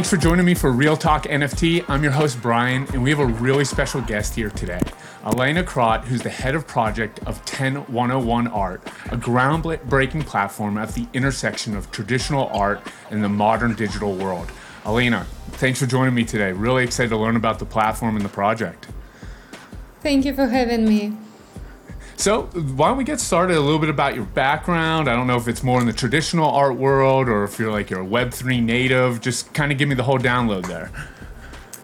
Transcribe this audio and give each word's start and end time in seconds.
Thanks 0.00 0.08
for 0.08 0.16
joining 0.16 0.46
me 0.46 0.54
for 0.54 0.72
Real 0.72 0.96
Talk 0.96 1.24
NFT. 1.24 1.84
I'm 1.86 2.02
your 2.02 2.12
host, 2.12 2.40
Brian, 2.40 2.86
and 2.94 3.02
we 3.02 3.10
have 3.10 3.18
a 3.18 3.26
really 3.26 3.66
special 3.66 4.00
guest 4.00 4.34
here 4.34 4.48
today. 4.48 4.80
Alina 5.24 5.62
Krot, 5.62 6.04
who's 6.04 6.22
the 6.22 6.30
head 6.30 6.54
of 6.54 6.66
project 6.66 7.18
of 7.26 7.44
10101 7.44 8.46
Art, 8.46 8.82
a 9.10 9.18
groundbreaking 9.18 10.24
platform 10.24 10.78
at 10.78 10.94
the 10.94 11.06
intersection 11.12 11.76
of 11.76 11.90
traditional 11.90 12.48
art 12.48 12.80
and 13.10 13.22
the 13.22 13.28
modern 13.28 13.74
digital 13.74 14.14
world. 14.14 14.50
Elena, 14.86 15.26
thanks 15.48 15.78
for 15.78 15.84
joining 15.84 16.14
me 16.14 16.24
today. 16.24 16.52
Really 16.52 16.82
excited 16.82 17.10
to 17.10 17.18
learn 17.18 17.36
about 17.36 17.58
the 17.58 17.66
platform 17.66 18.16
and 18.16 18.24
the 18.24 18.30
project. 18.30 18.88
Thank 20.00 20.24
you 20.24 20.32
for 20.32 20.46
having 20.46 20.88
me. 20.88 21.12
So, 22.20 22.42
why 22.42 22.88
don't 22.88 22.98
we 22.98 23.04
get 23.04 23.18
started 23.18 23.56
a 23.56 23.60
little 23.60 23.78
bit 23.78 23.88
about 23.88 24.14
your 24.14 24.26
background? 24.26 25.08
I 25.08 25.16
don't 25.16 25.26
know 25.26 25.38
if 25.38 25.48
it's 25.48 25.62
more 25.62 25.80
in 25.80 25.86
the 25.86 25.92
traditional 25.94 26.50
art 26.50 26.76
world 26.76 27.30
or 27.30 27.44
if 27.44 27.58
you're 27.58 27.72
like 27.72 27.88
you're 27.88 28.02
a 28.02 28.06
Web3 28.06 28.62
native. 28.62 29.22
Just 29.22 29.54
kind 29.54 29.72
of 29.72 29.78
give 29.78 29.88
me 29.88 29.94
the 29.94 30.02
whole 30.02 30.18
download 30.18 30.66
there. 30.66 30.90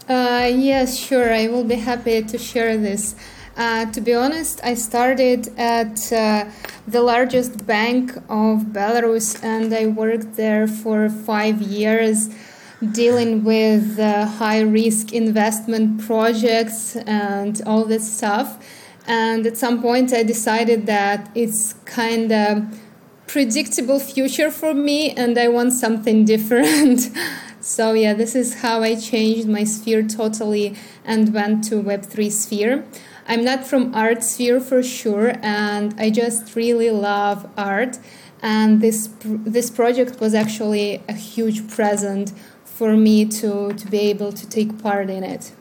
Uh, 0.06 0.46
yes, 0.48 0.94
sure. 0.94 1.32
I 1.32 1.46
will 1.46 1.64
be 1.64 1.76
happy 1.76 2.22
to 2.22 2.36
share 2.36 2.76
this. 2.76 3.14
Uh, 3.56 3.90
to 3.92 4.02
be 4.02 4.12
honest, 4.12 4.60
I 4.62 4.74
started 4.74 5.48
at 5.56 6.12
uh, 6.12 6.44
the 6.86 7.00
largest 7.00 7.66
bank 7.66 8.14
of 8.28 8.74
Belarus 8.76 9.42
and 9.42 9.72
I 9.72 9.86
worked 9.86 10.36
there 10.36 10.68
for 10.68 11.08
five 11.08 11.62
years 11.62 12.28
dealing 12.92 13.42
with 13.42 13.98
uh, 13.98 14.26
high 14.26 14.60
risk 14.60 15.14
investment 15.14 16.02
projects 16.02 16.94
and 16.94 17.62
all 17.64 17.86
this 17.86 18.18
stuff. 18.18 18.58
And 19.06 19.46
at 19.46 19.56
some 19.56 19.80
point, 19.80 20.12
I 20.12 20.22
decided 20.22 20.86
that 20.86 21.30
it's 21.34 21.74
kind 21.84 22.32
of 22.32 22.80
predictable 23.26 24.00
future 24.00 24.50
for 24.50 24.74
me, 24.74 25.10
and 25.10 25.38
I 25.38 25.48
want 25.48 25.72
something 25.72 26.24
different. 26.24 27.10
so 27.60 27.92
yeah, 27.92 28.14
this 28.14 28.34
is 28.34 28.62
how 28.62 28.82
I 28.82 28.96
changed 28.96 29.48
my 29.48 29.64
sphere 29.64 30.02
totally 30.02 30.76
and 31.04 31.32
went 31.32 31.64
to 31.64 31.82
Web3 31.82 32.30
sphere. 32.32 32.84
I'm 33.28 33.44
not 33.44 33.66
from 33.66 33.94
art 33.94 34.22
sphere 34.22 34.60
for 34.60 34.82
sure, 34.82 35.34
and 35.42 35.94
I 35.98 36.10
just 36.10 36.54
really 36.54 36.90
love 36.90 37.48
art. 37.56 37.98
And 38.42 38.80
this 38.80 39.08
this 39.20 39.70
project 39.70 40.20
was 40.20 40.34
actually 40.34 41.02
a 41.08 41.14
huge 41.14 41.68
present 41.68 42.32
for 42.64 42.96
me 42.96 43.24
to 43.24 43.72
to 43.72 43.86
be 43.88 43.98
able 43.98 44.32
to 44.32 44.48
take 44.48 44.80
part 44.82 45.10
in 45.10 45.24
it 45.24 45.52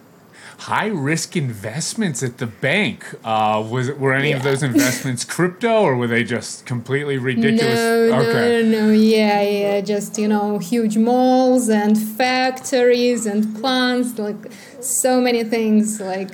high 0.59 0.88
risk 0.88 1.36
investments 1.36 2.23
at 2.23 2.38
the 2.38 2.48
bank. 2.48 3.06
Uh, 3.23 3.66
was 3.70 3.92
were 3.92 4.14
any 4.14 4.30
yeah. 4.30 4.38
of 4.38 4.44
those 4.44 4.64
investments 4.64 5.23
crypto 5.36 5.81
or 5.81 5.95
were 5.95 6.08
they 6.08 6.23
just 6.23 6.66
completely 6.66 7.17
ridiculous? 7.17 7.75
No, 7.75 8.20
okay. 8.22 8.64
no, 8.64 8.88
no, 8.88 8.92
yeah, 8.92 9.42
yeah, 9.42 9.81
just 9.81 10.17
you 10.17 10.28
know, 10.28 10.58
huge 10.59 10.97
malls 10.97 11.70
and 11.70 11.97
factories 11.97 13.25
and 13.25 13.56
plants, 13.59 14.17
like 14.17 14.52
so 14.80 15.22
many 15.22 15.44
things, 15.44 16.00
like 16.00 16.31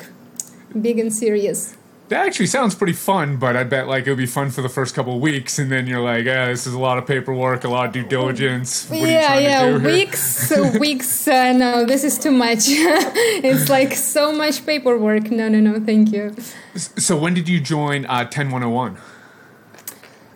big 0.80 1.00
and 1.00 1.13
serious 1.13 1.75
that 2.11 2.27
actually 2.27 2.47
sounds 2.47 2.75
pretty 2.75 2.91
fun, 2.91 3.37
but 3.37 3.55
I 3.55 3.63
bet 3.63 3.87
like 3.87 4.05
it 4.05 4.09
would 4.09 4.17
be 4.17 4.25
fun 4.25 4.51
for 4.51 4.61
the 4.61 4.67
first 4.67 4.93
couple 4.93 5.15
of 5.15 5.21
weeks, 5.21 5.57
and 5.57 5.71
then 5.71 5.87
you're 5.87 6.01
like, 6.01 6.25
yeah, 6.25 6.47
this 6.47 6.67
is 6.67 6.73
a 6.73 6.79
lot 6.79 6.97
of 6.97 7.07
paperwork, 7.07 7.63
a 7.63 7.69
lot 7.69 7.87
of 7.87 7.93
due 7.93 8.03
diligence. 8.03 8.89
What 8.89 8.99
yeah, 8.99 9.39
yeah, 9.39 9.77
weeks, 9.77 10.51
weeks. 10.79 11.25
Uh, 11.25 11.53
no, 11.53 11.85
this 11.85 12.03
is 12.03 12.19
too 12.19 12.31
much. 12.31 12.63
it's 12.67 13.69
like 13.69 13.93
so 13.93 14.33
much 14.33 14.65
paperwork. 14.65 15.31
No, 15.31 15.47
no, 15.47 15.61
no, 15.61 15.79
thank 15.79 16.11
you. 16.11 16.35
So 16.75 17.15
when 17.17 17.33
did 17.33 17.47
you 17.47 17.61
join 17.61 18.05
uh, 18.05 18.25
10101? 18.25 18.97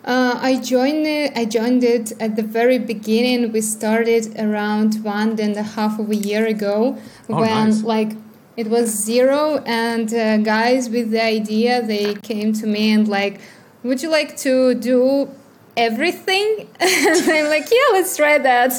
Uh, 0.02 0.38
I 0.40 0.58
joined 0.60 1.06
it. 1.06 1.36
I 1.36 1.44
joined 1.44 1.84
it 1.84 2.12
at 2.22 2.36
the 2.36 2.42
very 2.42 2.78
beginning. 2.78 3.52
We 3.52 3.60
started 3.60 4.34
around 4.38 5.04
one 5.04 5.38
and 5.38 5.54
a 5.56 5.62
half 5.62 5.98
of 5.98 6.08
a 6.10 6.16
year 6.16 6.46
ago, 6.46 6.96
oh, 7.28 7.40
when 7.40 7.68
nice. 7.68 7.82
like 7.82 8.12
it 8.56 8.68
was 8.68 8.88
zero 8.90 9.58
and 9.66 10.12
uh, 10.14 10.38
guys 10.38 10.88
with 10.88 11.10
the 11.10 11.22
idea 11.22 11.82
they 11.82 12.14
came 12.16 12.52
to 12.54 12.66
me 12.66 12.92
and 12.92 13.06
like 13.08 13.40
would 13.82 14.02
you 14.02 14.08
like 14.08 14.36
to 14.38 14.74
do 14.74 15.30
everything? 15.76 16.66
And 16.80 17.30
i'm 17.36 17.48
like 17.50 17.70
yeah 17.70 17.88
let's 17.92 18.16
try 18.16 18.38
that. 18.38 18.72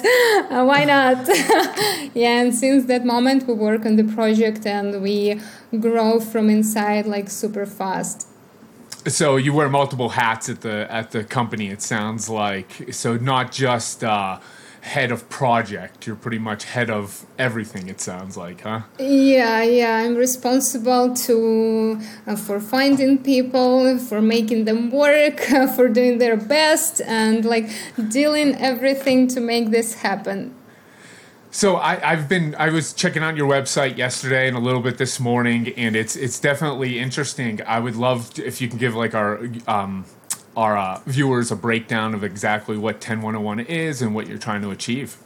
Uh, 0.51 0.65
why 0.65 0.83
not? 0.83 1.27
Yeah 2.13 2.41
and 2.41 2.55
since 2.55 2.85
that 2.85 3.05
moment 3.05 3.47
we 3.47 3.53
work 3.53 3.85
on 3.85 3.95
the 3.95 4.03
project 4.03 4.65
and 4.65 5.01
we 5.01 5.39
grow 5.79 6.19
from 6.19 6.49
inside 6.49 7.05
like 7.05 7.29
super 7.29 7.65
fast. 7.65 8.27
So 9.07 9.37
you 9.37 9.53
wear 9.53 9.69
multiple 9.69 10.09
hats 10.09 10.49
at 10.49 10.61
the 10.61 10.91
at 10.91 11.11
the 11.11 11.23
company 11.23 11.67
it 11.69 11.81
sounds 11.81 12.27
like. 12.29 12.71
So 12.91 13.17
not 13.17 13.51
just 13.51 14.03
uh 14.03 14.39
head 14.87 15.11
of 15.11 15.27
project. 15.29 16.07
You're 16.07 16.15
pretty 16.15 16.39
much 16.39 16.63
head 16.63 16.89
of 16.89 17.25
everything. 17.37 17.89
It 17.89 17.99
sounds 17.99 18.37
like, 18.37 18.61
huh? 18.61 18.81
Yeah, 18.99 19.61
yeah. 19.61 19.97
I'm 19.97 20.15
responsible 20.15 21.13
to 21.27 21.99
uh, 22.25 22.35
for 22.35 22.59
finding 22.59 23.17
people, 23.21 23.99
for 23.99 24.21
making 24.21 24.65
them 24.65 24.89
work, 24.89 25.51
uh, 25.51 25.67
for 25.67 25.89
doing 25.89 26.17
their 26.17 26.37
best, 26.37 27.01
and 27.01 27.43
like 27.43 27.69
dealing 28.09 28.55
everything 28.55 29.27
to 29.27 29.39
make 29.41 29.71
this 29.71 29.89
happen. 29.95 30.55
So 31.51 31.77
I, 31.77 31.95
have 32.15 32.29
been 32.29 32.55
I 32.55 32.69
was 32.69 32.93
checking 32.93 33.23
out 33.23 33.35
your 33.35 33.49
website 33.49 33.97
yesterday 33.97 34.47
and 34.47 34.55
a 34.55 34.59
little 34.59 34.81
bit 34.81 34.97
this 34.97 35.19
morning, 35.19 35.73
and 35.75 35.95
it's 35.95 36.15
it's 36.15 36.39
definitely 36.39 36.99
interesting. 36.99 37.61
I 37.65 37.79
would 37.79 37.95
love 37.95 38.33
to, 38.35 38.45
if 38.45 38.61
you 38.61 38.67
can 38.67 38.77
give 38.77 38.95
like 38.95 39.15
our 39.15 39.49
um, 39.67 40.05
our 40.57 40.75
uh, 40.75 40.99
viewers 41.05 41.51
a 41.51 41.55
breakdown 41.55 42.15
of 42.15 42.23
exactly 42.23 42.77
what 42.77 42.99
10101 42.99 43.59
is 43.59 44.01
and 44.01 44.15
what 44.15 44.27
you're 44.27 44.39
trying 44.39 44.63
to 44.63 44.71
achieve. 44.71 45.17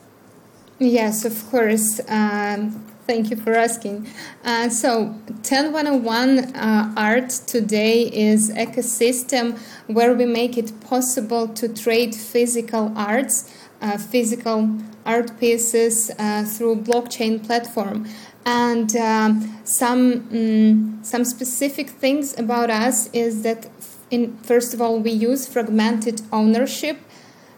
Yes, 0.77 1.23
of 1.23 1.49
course. 1.49 2.01
Um, 2.09 2.85
thank 3.07 3.29
you 3.29 3.37
for 3.37 3.53
asking. 3.53 4.07
Uh, 4.43 4.67
so, 4.67 5.15
10101 5.43 6.53
uh, 6.53 6.93
Art 6.97 7.29
today 7.29 8.09
is 8.11 8.49
ecosystem 8.51 9.57
where 9.87 10.13
we 10.13 10.25
make 10.25 10.57
it 10.57 10.73
possible 10.81 11.47
to 11.47 11.69
trade 11.69 12.13
physical 12.13 12.91
arts, 12.97 13.49
uh, 13.81 13.97
physical 13.97 14.69
art 15.05 15.39
pieces 15.39 16.11
uh, 16.19 16.43
through 16.43 16.75
blockchain 16.75 17.45
platform. 17.45 18.05
And 18.45 18.95
um, 18.95 19.59
some 19.63 20.27
um, 20.31 20.99
some 21.03 21.25
specific 21.25 21.89
things 21.91 22.37
about 22.39 22.69
us 22.71 23.07
is 23.13 23.43
that 23.43 23.67
in 24.11 24.37
first 24.43 24.73
of 24.73 24.81
all 24.81 24.99
we 24.99 25.11
use 25.11 25.47
fragmented 25.47 26.21
ownership 26.31 26.97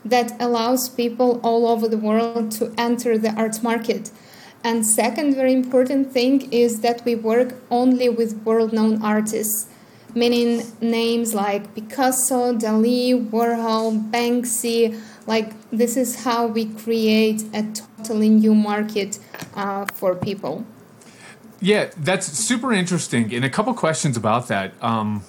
that 0.05 0.31
allows 0.39 0.89
people 0.89 1.39
all 1.43 1.67
over 1.67 1.87
the 1.87 1.97
world 1.97 2.51
to 2.51 2.73
enter 2.77 3.17
the 3.17 3.31
art 3.33 3.63
market. 3.63 4.11
And 4.63 4.85
second 4.85 5.35
very 5.35 5.53
important 5.53 6.11
thing 6.11 6.49
is 6.51 6.81
that 6.81 7.03
we 7.03 7.15
work 7.15 7.55
only 7.69 8.07
with 8.07 8.41
world-known 8.45 9.01
artists 9.01 9.67
meaning 10.15 10.61
names 10.79 11.33
like 11.33 11.73
picasso 11.75 12.53
dali 12.53 13.29
warhol 13.29 14.11
banksy. 14.11 14.99
Like 15.25 15.53
this 15.71 15.97
is 15.97 16.23
how 16.23 16.47
we 16.47 16.65
create 16.65 17.43
a 17.53 17.63
totally 17.73 18.29
new 18.29 18.53
market 18.53 19.19
uh, 19.55 19.85
for 19.93 20.15
people. 20.15 20.65
Yeah 21.61 21.89
that's 21.97 22.27
super 22.27 22.73
interesting. 22.73 23.33
And 23.33 23.45
a 23.45 23.49
couple 23.49 23.73
questions 23.73 24.17
about 24.17 24.47
that. 24.49 24.73
Um, 24.81 25.23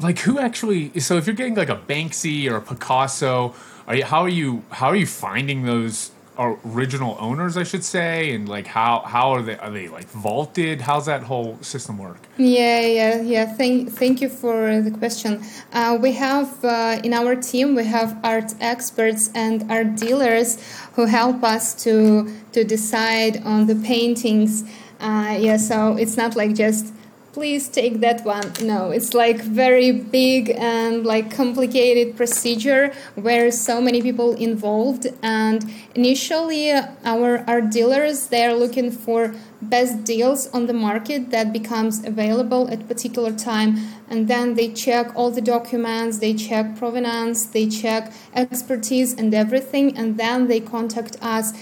like 0.00 0.18
who 0.20 0.38
actually 0.38 0.98
so 1.00 1.16
if 1.16 1.26
you're 1.26 1.36
getting 1.36 1.54
like 1.54 1.68
a 1.68 1.76
banksy 1.76 2.50
or 2.50 2.56
a 2.56 2.62
picasso 2.62 3.54
are 3.86 3.94
you, 3.94 4.04
how 4.04 4.22
are 4.22 4.28
you 4.28 4.64
how 4.70 4.86
are 4.88 4.96
you 4.96 5.06
finding 5.06 5.64
those 5.64 6.10
original 6.38 7.16
owners 7.18 7.56
i 7.56 7.62
should 7.62 7.84
say? 7.84 8.32
And 8.32 8.48
like 8.48 8.66
how 8.66 9.00
how 9.00 9.30
are 9.30 9.42
they 9.42 9.56
are 9.56 9.70
they 9.70 9.88
like 9.88 10.08
vaulted? 10.08 10.80
How's 10.80 11.06
that 11.06 11.22
whole 11.22 11.58
system 11.62 11.98
work? 11.98 12.18
Yeah 12.36 12.80
yeah 12.80 13.20
yeah. 13.22 13.46
Thank 13.46 13.92
thank 13.92 14.20
you 14.20 14.28
for 14.28 14.80
the 14.80 14.90
question. 14.90 15.42
Uh, 15.72 15.98
we 16.00 16.12
have 16.12 16.64
uh, 16.64 17.00
in 17.02 17.14
our 17.14 17.36
team 17.36 17.74
we 17.74 17.84
have 17.84 18.18
art 18.22 18.54
experts 18.60 19.30
and 19.34 19.70
art 19.70 19.96
dealers 19.96 20.58
who 20.94 21.06
help 21.06 21.42
us 21.42 21.74
to 21.84 22.30
to 22.52 22.64
decide 22.64 23.42
on 23.44 23.66
the 23.66 23.76
paintings. 23.76 24.64
Uh, 25.00 25.36
yeah 25.38 25.56
so 25.56 25.96
it's 25.96 26.16
not 26.16 26.36
like 26.36 26.54
just 26.54 26.92
please 27.36 27.68
take 27.68 28.00
that 28.00 28.24
one. 28.24 28.50
No, 28.62 28.90
it's 28.90 29.12
like 29.12 29.42
very 29.42 29.92
big 29.92 30.48
and 30.56 31.04
like 31.04 31.30
complicated 31.30 32.16
procedure 32.16 32.94
where 33.14 33.50
so 33.50 33.78
many 33.78 34.00
people 34.00 34.32
involved. 34.36 35.06
And 35.22 35.62
initially, 35.94 36.72
our 37.04 37.44
art 37.46 37.68
dealers 37.70 38.28
they 38.28 38.46
are 38.46 38.54
looking 38.54 38.90
for 38.90 39.34
best 39.60 40.04
deals 40.04 40.48
on 40.54 40.64
the 40.64 40.72
market 40.72 41.30
that 41.30 41.52
becomes 41.52 42.02
available 42.06 42.70
at 42.70 42.88
particular 42.88 43.32
time 43.32 43.70
and 44.08 44.28
then 44.28 44.54
they 44.54 44.68
check 44.72 45.14
all 45.14 45.30
the 45.30 45.40
documents 45.40 46.18
they 46.18 46.34
check 46.34 46.76
provenance 46.76 47.46
they 47.46 47.66
check 47.66 48.12
expertise 48.34 49.14
and 49.14 49.34
everything 49.34 49.96
and 49.96 50.18
then 50.18 50.46
they 50.46 50.60
contact 50.60 51.16
us 51.22 51.52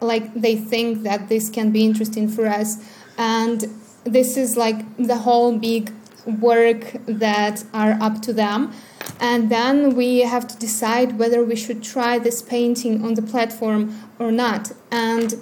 like 0.00 0.32
they 0.34 0.54
think 0.54 1.02
that 1.02 1.28
this 1.28 1.50
can 1.50 1.72
be 1.72 1.84
interesting 1.84 2.28
for 2.28 2.46
us 2.46 2.70
and 3.18 3.79
this 4.04 4.36
is 4.36 4.56
like 4.56 4.96
the 4.96 5.18
whole 5.18 5.58
big 5.58 5.92
work 6.26 6.96
that 7.06 7.64
are 7.72 7.96
up 8.00 8.22
to 8.22 8.32
them. 8.32 8.72
And 9.20 9.50
then 9.50 9.94
we 9.94 10.20
have 10.20 10.46
to 10.48 10.58
decide 10.58 11.18
whether 11.18 11.44
we 11.44 11.56
should 11.56 11.82
try 11.82 12.18
this 12.18 12.42
painting 12.42 13.04
on 13.04 13.14
the 13.14 13.22
platform 13.22 13.98
or 14.18 14.30
not. 14.30 14.72
And 14.90 15.34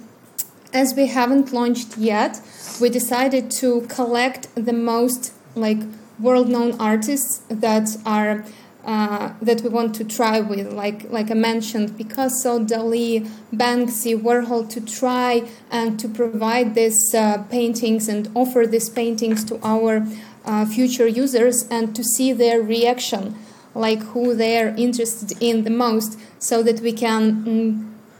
as 0.73 0.93
we 0.93 1.07
haven't 1.07 1.51
launched 1.53 1.97
yet, 1.97 2.41
we 2.79 2.89
decided 2.89 3.51
to 3.51 3.81
collect 3.81 4.47
the 4.55 4.73
most 4.73 5.33
like 5.55 5.79
world-known 6.19 6.79
artists 6.79 7.41
that 7.49 7.97
are 8.05 8.45
uh, 8.89 9.33
that 9.39 9.61
we 9.61 9.69
want 9.69 9.93
to 9.93 10.03
try 10.03 10.39
with, 10.39 10.73
like 10.73 11.11
like 11.11 11.29
I 11.29 11.35
mentioned, 11.35 11.95
Picasso, 11.95 12.51
Dali, 12.71 13.29
Banksy, 13.53 14.19
Warhol, 14.19 14.67
to 14.71 14.81
try 14.81 15.47
and 15.69 15.99
to 15.99 16.07
provide 16.09 16.73
these 16.73 17.13
uh, 17.13 17.43
paintings 17.51 18.09
and 18.09 18.21
offer 18.33 18.65
these 18.65 18.89
paintings 18.89 19.43
to 19.49 19.59
our 19.61 20.07
uh, 20.43 20.65
future 20.65 21.07
users 21.07 21.67
and 21.69 21.95
to 21.95 22.03
see 22.03 22.33
their 22.33 22.59
reaction, 22.61 23.35
like 23.75 24.01
who 24.13 24.33
they're 24.33 24.73
interested 24.75 25.37
in 25.39 25.65
the 25.65 25.75
most, 25.85 26.17
so 26.39 26.63
that 26.63 26.79
we 26.79 26.91
can 26.91 27.23
mm, 27.45 27.69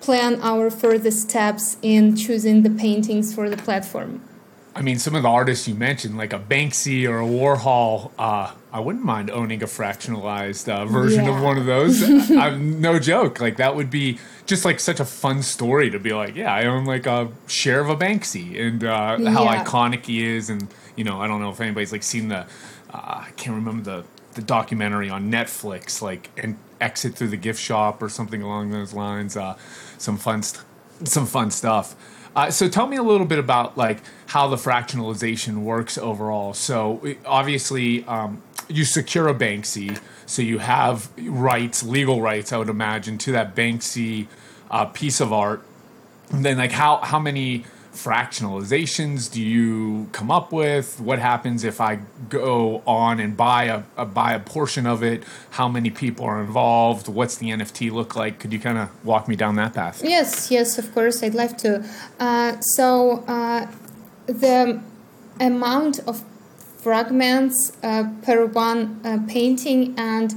plan 0.01 0.39
our 0.44 0.69
further 0.69 1.10
steps 1.10 1.77
in 1.81 2.16
choosing 2.16 2.62
the 2.62 2.69
paintings 2.69 3.33
for 3.33 3.50
the 3.50 3.57
platform. 3.57 4.21
I 4.79 4.81
mean, 4.81 4.97
some 4.97 5.13
of 5.13 5.23
the 5.23 5.29
artists 5.29 5.67
you 5.67 5.75
mentioned, 5.75 6.17
like 6.17 6.31
a 6.31 6.39
Banksy 6.39 7.05
or 7.05 7.19
a 7.19 7.25
Warhol, 7.25 8.11
uh, 8.17 8.53
I 8.71 8.79
wouldn't 8.79 9.03
mind 9.03 9.29
owning 9.29 9.61
a 9.61 9.65
fractionalized 9.65 10.69
uh, 10.69 10.85
version 10.85 11.25
yeah. 11.25 11.35
of 11.35 11.43
one 11.43 11.57
of 11.57 11.65
those. 11.65 12.01
I'm 12.31 12.79
no 12.79 12.97
joke. 12.97 13.41
Like 13.41 13.57
that 13.57 13.75
would 13.75 13.89
be 13.89 14.19
just 14.45 14.63
like 14.63 14.79
such 14.79 15.01
a 15.01 15.05
fun 15.05 15.43
story 15.43 15.89
to 15.89 15.99
be 15.99 16.13
like, 16.13 16.33
yeah, 16.37 16.53
I 16.53 16.63
own 16.65 16.85
like 16.85 17.07
a 17.07 17.29
share 17.47 17.81
of 17.81 17.89
a 17.89 17.95
Banksy 17.97 18.57
and 18.57 18.81
uh, 18.85 19.17
how 19.29 19.43
yeah. 19.43 19.65
iconic 19.65 20.05
he 20.05 20.25
is, 20.25 20.49
and 20.49 20.69
you 20.95 21.03
know, 21.03 21.19
I 21.19 21.27
don't 21.27 21.41
know 21.41 21.49
if 21.49 21.59
anybody's 21.59 21.91
like 21.91 22.03
seen 22.03 22.29
the, 22.29 22.39
uh, 22.39 22.45
I 22.93 23.31
can't 23.35 23.57
remember 23.57 23.83
the 23.83 24.05
the 24.35 24.41
documentary 24.41 25.09
on 25.09 25.29
Netflix, 25.29 26.01
like 26.01 26.29
and 26.37 26.57
exit 26.79 27.15
through 27.15 27.27
the 27.27 27.37
gift 27.37 27.61
shop 27.61 28.01
or 28.01 28.07
something 28.07 28.41
along 28.41 28.71
those 28.71 28.93
lines. 28.93 29.35
Uh, 29.35 29.57
some 29.97 30.15
fun, 30.15 30.41
st- 30.41 30.65
some 31.03 31.25
fun 31.25 31.51
stuff. 31.51 31.97
Uh, 32.35 32.51
so 32.51 32.69
tell 32.69 32.87
me 32.87 32.97
a 32.97 33.03
little 33.03 33.25
bit 33.25 33.39
about 33.39 33.77
like 33.77 33.99
how 34.27 34.47
the 34.47 34.55
fractionalization 34.55 35.63
works 35.63 35.97
overall. 35.97 36.53
So 36.53 37.01
obviously, 37.25 38.03
um, 38.05 38.41
you 38.67 38.85
secure 38.85 39.27
a 39.27 39.33
Banksy, 39.33 39.99
so 40.25 40.41
you 40.41 40.59
have 40.59 41.09
rights, 41.17 41.81
legal 41.83 42.21
rights, 42.21 42.53
I 42.53 42.57
would 42.57 42.69
imagine, 42.69 43.17
to 43.19 43.31
that 43.31 43.55
Banksy 43.55 44.27
uh, 44.69 44.85
piece 44.85 45.19
of 45.19 45.33
art. 45.33 45.63
And 46.29 46.45
then, 46.45 46.57
like, 46.57 46.71
how 46.71 46.97
how 46.97 47.19
many 47.19 47.65
fractionalizations 48.03 49.31
do 49.31 49.41
you 49.41 50.07
come 50.11 50.31
up 50.31 50.51
with? 50.51 50.99
What 50.99 51.19
happens 51.19 51.63
if 51.63 51.81
I 51.81 51.99
go 52.29 52.81
on 52.85 53.19
and 53.19 53.35
buy 53.35 53.65
a, 53.65 53.83
a, 53.97 54.05
buy 54.05 54.33
a 54.33 54.39
portion 54.39 54.85
of 54.85 55.03
it? 55.03 55.23
How 55.51 55.67
many 55.67 55.89
people 55.89 56.25
are 56.25 56.41
involved? 56.41 57.07
What's 57.07 57.37
the 57.37 57.49
NFT 57.49 57.91
look 57.91 58.15
like? 58.15 58.39
Could 58.39 58.53
you 58.53 58.59
kind 58.59 58.77
of 58.77 58.89
walk 59.05 59.27
me 59.27 59.35
down 59.35 59.55
that 59.55 59.73
path? 59.73 60.01
Yes, 60.03 60.49
yes, 60.49 60.77
of 60.77 60.93
course, 60.93 61.21
I'd 61.23 61.35
love 61.35 61.57
to. 61.57 61.85
Uh, 62.19 62.59
so 62.61 63.23
uh, 63.27 63.67
the 64.27 64.81
amount 65.39 65.99
of 66.07 66.23
fragments 66.77 67.73
uh, 67.83 68.09
per 68.21 68.45
one 68.45 69.01
uh, 69.03 69.19
painting 69.27 69.93
and 69.97 70.33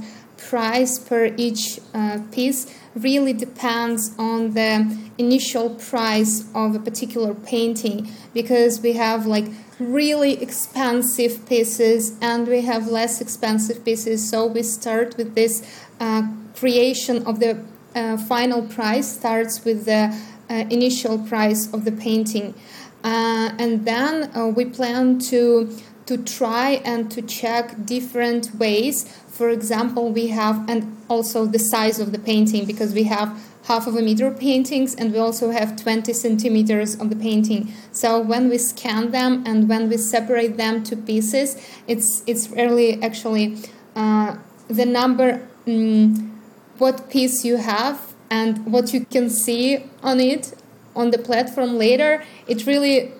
price 0.49 0.99
per 0.99 1.33
each 1.37 1.79
uh, 1.93 2.19
piece 2.31 2.67
really 2.95 3.33
depends 3.33 4.11
on 4.17 4.53
the 4.53 4.97
initial 5.17 5.69
price 5.71 6.45
of 6.53 6.75
a 6.75 6.79
particular 6.79 7.33
painting 7.33 8.09
because 8.33 8.81
we 8.81 8.93
have 8.93 9.25
like 9.25 9.45
really 9.79 10.41
expensive 10.41 11.47
pieces 11.47 12.17
and 12.21 12.47
we 12.47 12.61
have 12.61 12.87
less 12.87 13.19
expensive 13.19 13.83
pieces. 13.83 14.29
So 14.29 14.45
we 14.45 14.63
start 14.63 15.17
with 15.17 15.35
this 15.35 15.63
uh, 15.99 16.23
creation 16.55 17.25
of 17.25 17.39
the 17.39 17.63
uh, 17.95 18.17
final 18.17 18.63
price 18.63 19.07
starts 19.17 19.63
with 19.65 19.85
the 19.85 20.15
uh, 20.49 20.53
initial 20.69 21.19
price 21.19 21.71
of 21.73 21.85
the 21.85 21.91
painting. 21.91 22.53
Uh, 23.03 23.51
and 23.59 23.85
then 23.85 24.31
uh, 24.35 24.47
we 24.47 24.65
plan 24.65 25.19
to 25.19 25.69
to 26.05 26.17
try 26.17 26.81
and 26.83 27.09
to 27.09 27.21
check 27.21 27.85
different 27.85 28.53
ways 28.55 29.05
for 29.33 29.49
example 29.49 30.11
we 30.11 30.27
have 30.27 30.69
and 30.69 30.95
also 31.09 31.45
the 31.45 31.59
size 31.59 31.99
of 31.99 32.11
the 32.11 32.19
painting 32.19 32.65
because 32.65 32.93
we 32.93 33.03
have 33.03 33.29
half 33.63 33.87
of 33.87 33.95
a 33.95 34.01
meter 34.01 34.29
paintings 34.29 34.93
and 34.93 35.11
we 35.11 35.17
also 35.17 35.49
have 35.49 35.75
20 35.81 36.11
centimeters 36.13 36.99
of 36.99 37.09
the 37.09 37.15
painting. 37.15 37.73
So 37.91 38.19
when 38.19 38.49
we 38.49 38.57
scan 38.57 39.11
them 39.11 39.43
and 39.45 39.69
when 39.69 39.89
we 39.89 39.97
separate 39.97 40.57
them 40.57 40.83
to 40.83 40.95
pieces 40.95 41.47
it's 41.87 42.23
it's 42.27 42.49
really 42.49 43.01
actually 43.01 43.57
uh, 43.95 44.37
the 44.67 44.85
number 44.85 45.47
um, 45.67 46.39
what 46.77 47.09
piece 47.09 47.43
you 47.43 47.57
have 47.57 48.13
and 48.29 48.65
what 48.71 48.93
you 48.93 49.05
can 49.05 49.29
see 49.29 49.89
on 50.03 50.19
it 50.19 50.53
on 50.95 51.11
the 51.11 51.17
platform 51.17 51.77
later 51.77 52.23
it 52.47 52.65
really 52.67 53.11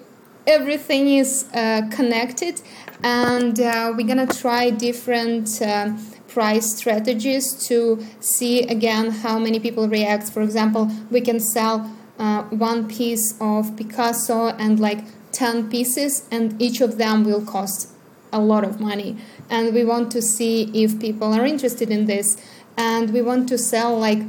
everything 0.45 1.07
is 1.09 1.45
uh, 1.53 1.81
connected 1.91 2.61
and 3.03 3.59
uh, 3.59 3.93
we're 3.95 4.07
gonna 4.07 4.27
try 4.27 4.69
different 4.69 5.61
uh, 5.61 5.93
price 6.27 6.77
strategies 6.77 7.67
to 7.67 8.03
see 8.19 8.63
again 8.63 9.11
how 9.11 9.37
many 9.37 9.59
people 9.59 9.87
react. 9.87 10.29
For 10.29 10.41
example 10.41 10.89
we 11.11 11.21
can 11.21 11.39
sell 11.39 11.91
uh, 12.19 12.43
one 12.43 12.87
piece 12.87 13.35
of 13.39 13.75
picasso 13.75 14.47
and 14.47 14.79
like 14.79 14.99
10 15.31 15.69
pieces 15.69 16.27
and 16.31 16.61
each 16.61 16.81
of 16.81 16.97
them 16.97 17.23
will 17.23 17.45
cost 17.45 17.89
a 18.31 18.39
lot 18.39 18.63
of 18.63 18.79
money. 18.79 19.17
And 19.49 19.73
we 19.73 19.83
want 19.83 20.11
to 20.11 20.21
see 20.21 20.63
if 20.73 20.99
people 20.99 21.33
are 21.33 21.45
interested 21.45 21.89
in 21.89 22.05
this. 22.05 22.37
And 22.75 23.11
we 23.13 23.21
want 23.21 23.47
to 23.49 23.57
sell 23.57 23.97
like 23.97 24.23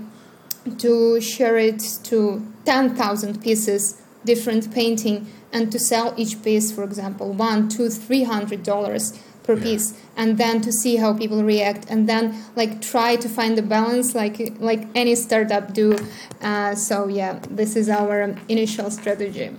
to 0.79 1.21
share 1.21 1.57
it 1.57 1.81
to 2.05 2.47
10,000 2.65 3.43
pieces 3.43 4.03
different 4.25 4.73
painting 4.73 5.27
and 5.53 5.71
to 5.71 5.79
sell 5.79 6.15
each 6.17 6.43
piece 6.43 6.73
for 6.73 6.85
example 6.85 7.33
one 7.33 7.69
two 7.69 7.89
three 7.89 8.25
hundred 8.25 8.63
dollars 8.63 9.19
per 9.45 9.55
yeah. 9.55 9.63
piece 9.63 9.95
and 10.17 10.39
then 10.39 10.61
to 10.61 10.73
see 10.73 10.97
how 10.97 11.13
people 11.15 11.43
react 11.45 11.87
and 11.89 12.09
then 12.09 12.35
like 12.57 12.81
try 12.81 13.15
to 13.17 13.29
find 13.29 13.57
the 13.57 13.63
balance 13.63 14.15
like 14.15 14.55
like 14.59 14.89
any 14.95 15.15
startup 15.15 15.73
do. 15.73 15.97
Uh, 16.41 16.75
so 16.75 17.09
yeah 17.09 17.39
this 17.51 17.77
is 17.77 17.89
our 17.89 18.37
initial 18.49 18.91
strategy. 18.91 19.51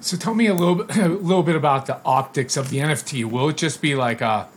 So 0.00 0.16
tell 0.16 0.34
me 0.34 0.46
a 0.46 0.54
little 0.54 0.76
bit 0.76 0.96
a 0.96 1.08
little 1.08 1.42
bit 1.42 1.56
about 1.56 1.86
the 1.86 2.00
optics 2.04 2.56
of 2.56 2.70
the 2.70 2.78
nft 2.78 3.24
will 3.24 3.48
it 3.48 3.56
just 3.56 3.80
be 3.80 3.94
like 3.94 4.20
a 4.20 4.48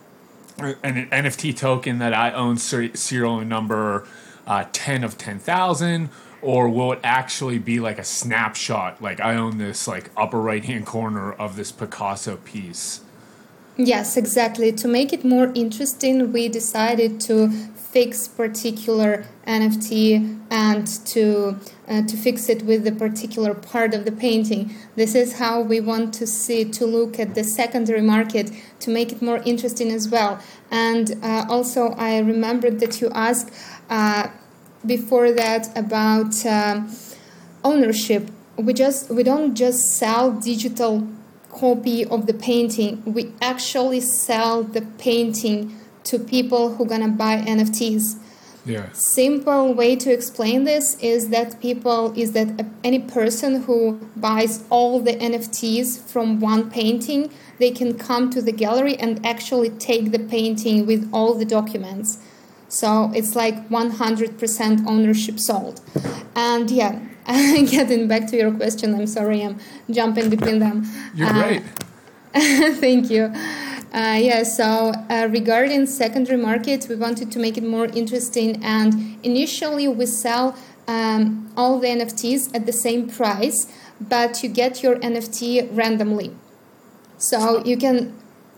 an 0.58 1.08
nft 1.10 1.58
token 1.58 2.00
that 2.00 2.14
i 2.14 2.32
own 2.32 2.58
serial 2.58 3.42
number 3.42 4.08
uh, 4.48 4.66
10 4.72 5.04
of 5.04 5.18
10000 5.18 6.10
or 6.46 6.70
will 6.70 6.94
it 6.94 7.00
actually 7.04 7.58
be 7.58 7.80
like 7.80 7.98
a 7.98 8.04
snapshot? 8.04 9.02
Like 9.02 9.20
i 9.20 9.36
own 9.36 9.58
this 9.58 9.88
like 9.88 10.12
upper 10.16 10.40
right 10.40 10.64
hand 10.64 10.86
corner 10.86 11.34
of 11.34 11.56
this 11.56 11.72
picasso 11.72 12.38
piece. 12.38 13.02
Yes 13.78 14.16
exactly. 14.16 14.72
To 14.72 14.88
make 14.88 15.12
it 15.12 15.26
more 15.26 15.52
interesting 15.56 16.32
we 16.32 16.48
decided 16.48 17.20
to 17.22 17.50
fix 17.50 18.28
particular 18.28 19.26
nft 19.48 20.40
and 20.52 20.86
to 21.06 21.58
uh, 21.88 22.02
to 22.04 22.18
fix 22.18 22.48
it 22.50 22.62
with 22.64 22.84
the 22.84 22.92
particular 22.92 23.56
part 23.56 23.96
of 23.96 24.06
the 24.06 24.12
painting. 24.12 24.76
This 24.96 25.16
is 25.16 25.40
how 25.40 25.62
we 25.62 25.80
want 25.80 26.14
to 26.16 26.28
see 26.28 26.64
to 26.64 26.86
look 26.86 27.20
at 27.20 27.34
the 27.34 27.44
secondary 27.44 28.02
market 28.02 28.52
to 28.82 28.92
make 28.92 29.12
it 29.12 29.20
more 29.22 29.42
interesting 29.46 29.92
as 29.92 30.08
well. 30.10 30.40
And 30.70 31.18
uh, 31.24 31.48
also 31.50 31.90
i 31.98 32.20
remembered 32.20 32.80
that 32.82 33.02
you 33.02 33.10
asked 33.16 33.52
uh, 33.90 34.28
before 34.88 35.32
that 35.32 35.76
about 35.78 36.46
um, 36.46 36.96
ownership. 37.64 38.30
We 38.58 38.74
just 38.74 39.10
we 39.10 39.24
don't 39.24 39.56
just 39.56 39.80
sell 39.98 40.32
digital 40.32 41.08
copy 41.50 42.06
of 42.06 42.28
the 42.28 42.34
painting. 42.34 43.02
We 43.06 43.34
actually 43.42 44.02
sell 44.02 44.64
the 44.64 44.82
painting 44.98 45.78
to 46.06 46.20
people 46.20 46.76
who 46.76 46.86
gonna 46.86 47.10
buy 47.10 47.38
NFTs. 47.38 48.20
Yeah. 48.66 48.92
Simple 48.94 49.76
way 49.76 49.96
to 49.98 50.12
explain 50.12 50.64
this 50.64 50.96
is 50.96 51.30
that 51.30 51.62
people 51.62 52.14
is 52.18 52.32
that 52.32 52.66
any 52.84 53.00
person 53.00 53.62
who 53.62 54.00
buys 54.16 54.64
all 54.72 55.00
the 55.00 55.14
NFTs 55.14 56.00
from 56.00 56.40
one 56.40 56.72
painting, 56.72 57.32
they 57.60 57.70
can 57.70 57.96
come 57.96 58.32
to 58.32 58.42
the 58.42 58.52
gallery 58.52 58.96
and 58.98 59.24
actually 59.24 59.70
take 59.70 60.12
the 60.12 60.20
painting 60.20 60.88
with 60.88 61.08
all 61.14 61.36
the 61.36 61.46
documents. 61.46 62.18
So 62.68 63.12
it's 63.14 63.36
like 63.36 63.70
100% 63.70 64.88
ownership 64.88 65.40
sold. 65.40 65.82
And 66.36 66.70
yeah, 66.70 67.00
getting 67.28 68.08
back 68.08 68.28
to 68.28 68.38
your 68.38 68.52
question, 68.52 68.96
I'm 68.96 69.08
sorry, 69.08 69.44
I'm 69.44 69.60
jumping 69.90 70.30
between 70.30 70.60
them. 70.60 70.86
You're 71.14 71.30
uh, 71.30 71.44
great. 71.44 71.64
thank 72.80 73.10
you. 73.10 73.34
Uh, 73.94 74.20
yeah, 74.20 74.44
so 74.44 74.92
uh, 75.10 75.28
regarding 75.32 75.86
secondary 75.86 76.38
market, 76.38 76.88
we 76.90 76.96
wanted 76.96 77.32
to 77.32 77.40
make 77.40 77.58
it 77.58 77.64
more 77.64 77.86
interesting. 77.86 78.62
And 78.62 79.18
initially, 79.24 79.88
we 79.88 80.06
sell 80.06 80.58
um, 80.88 81.50
all 81.56 81.80
the 81.80 81.88
NFTs 81.88 82.54
at 82.54 82.66
the 82.66 82.74
same 82.74 83.10
price, 83.10 83.72
but 84.02 84.44
you 84.44 84.50
get 84.50 84.84
your 84.84 84.98
NFT 84.98 85.70
randomly. 85.76 86.36
So 87.18 87.64
you 87.64 87.78
can 87.78 88.14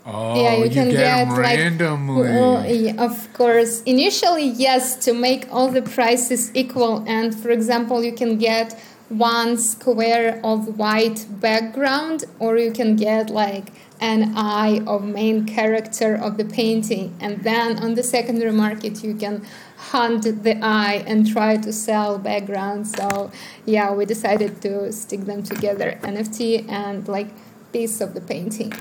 Oh, 0.09 0.41
yeah, 0.41 0.55
you, 0.55 0.63
you 0.63 0.69
can 0.69 0.89
get, 0.89 1.27
get 1.27 1.37
randomly. 1.37 2.29
Uh, 2.29 2.63
like, 2.63 2.97
of 2.97 3.33
course, 3.33 3.81
initially, 3.83 4.47
yes, 4.47 4.95
to 5.03 5.13
make 5.13 5.51
all 5.51 5.67
the 5.67 5.81
prices 5.81 6.49
equal. 6.55 7.03
And 7.05 7.35
for 7.35 7.49
example, 7.49 8.01
you 8.01 8.13
can 8.13 8.37
get 8.37 8.79
one 9.09 9.57
square 9.57 10.39
of 10.45 10.77
white 10.79 11.25
background 11.41 12.25
or 12.39 12.57
you 12.57 12.71
can 12.71 12.95
get 12.95 13.29
like 13.29 13.71
an 14.01 14.33
eye 14.35 14.81
of 14.85 15.03
main 15.03 15.45
character 15.45 16.13
of 16.15 16.37
the 16.37 16.43
painting 16.43 17.15
and 17.21 17.43
then 17.43 17.79
on 17.79 17.95
the 17.95 18.03
secondary 18.03 18.51
market 18.51 19.03
you 19.03 19.15
can 19.15 19.45
hunt 19.77 20.23
the 20.43 20.57
eye 20.61 21.03
and 21.07 21.25
try 21.25 21.55
to 21.55 21.71
sell 21.71 22.17
background 22.17 22.85
so 22.85 23.31
yeah 23.65 23.93
we 23.93 24.05
decided 24.05 24.61
to 24.61 24.91
stick 24.91 25.21
them 25.21 25.41
together 25.41 25.97
nft 26.03 26.69
and 26.69 27.07
like 27.07 27.29
piece 27.71 28.01
of 28.01 28.13
the 28.13 28.21
painting 28.21 28.73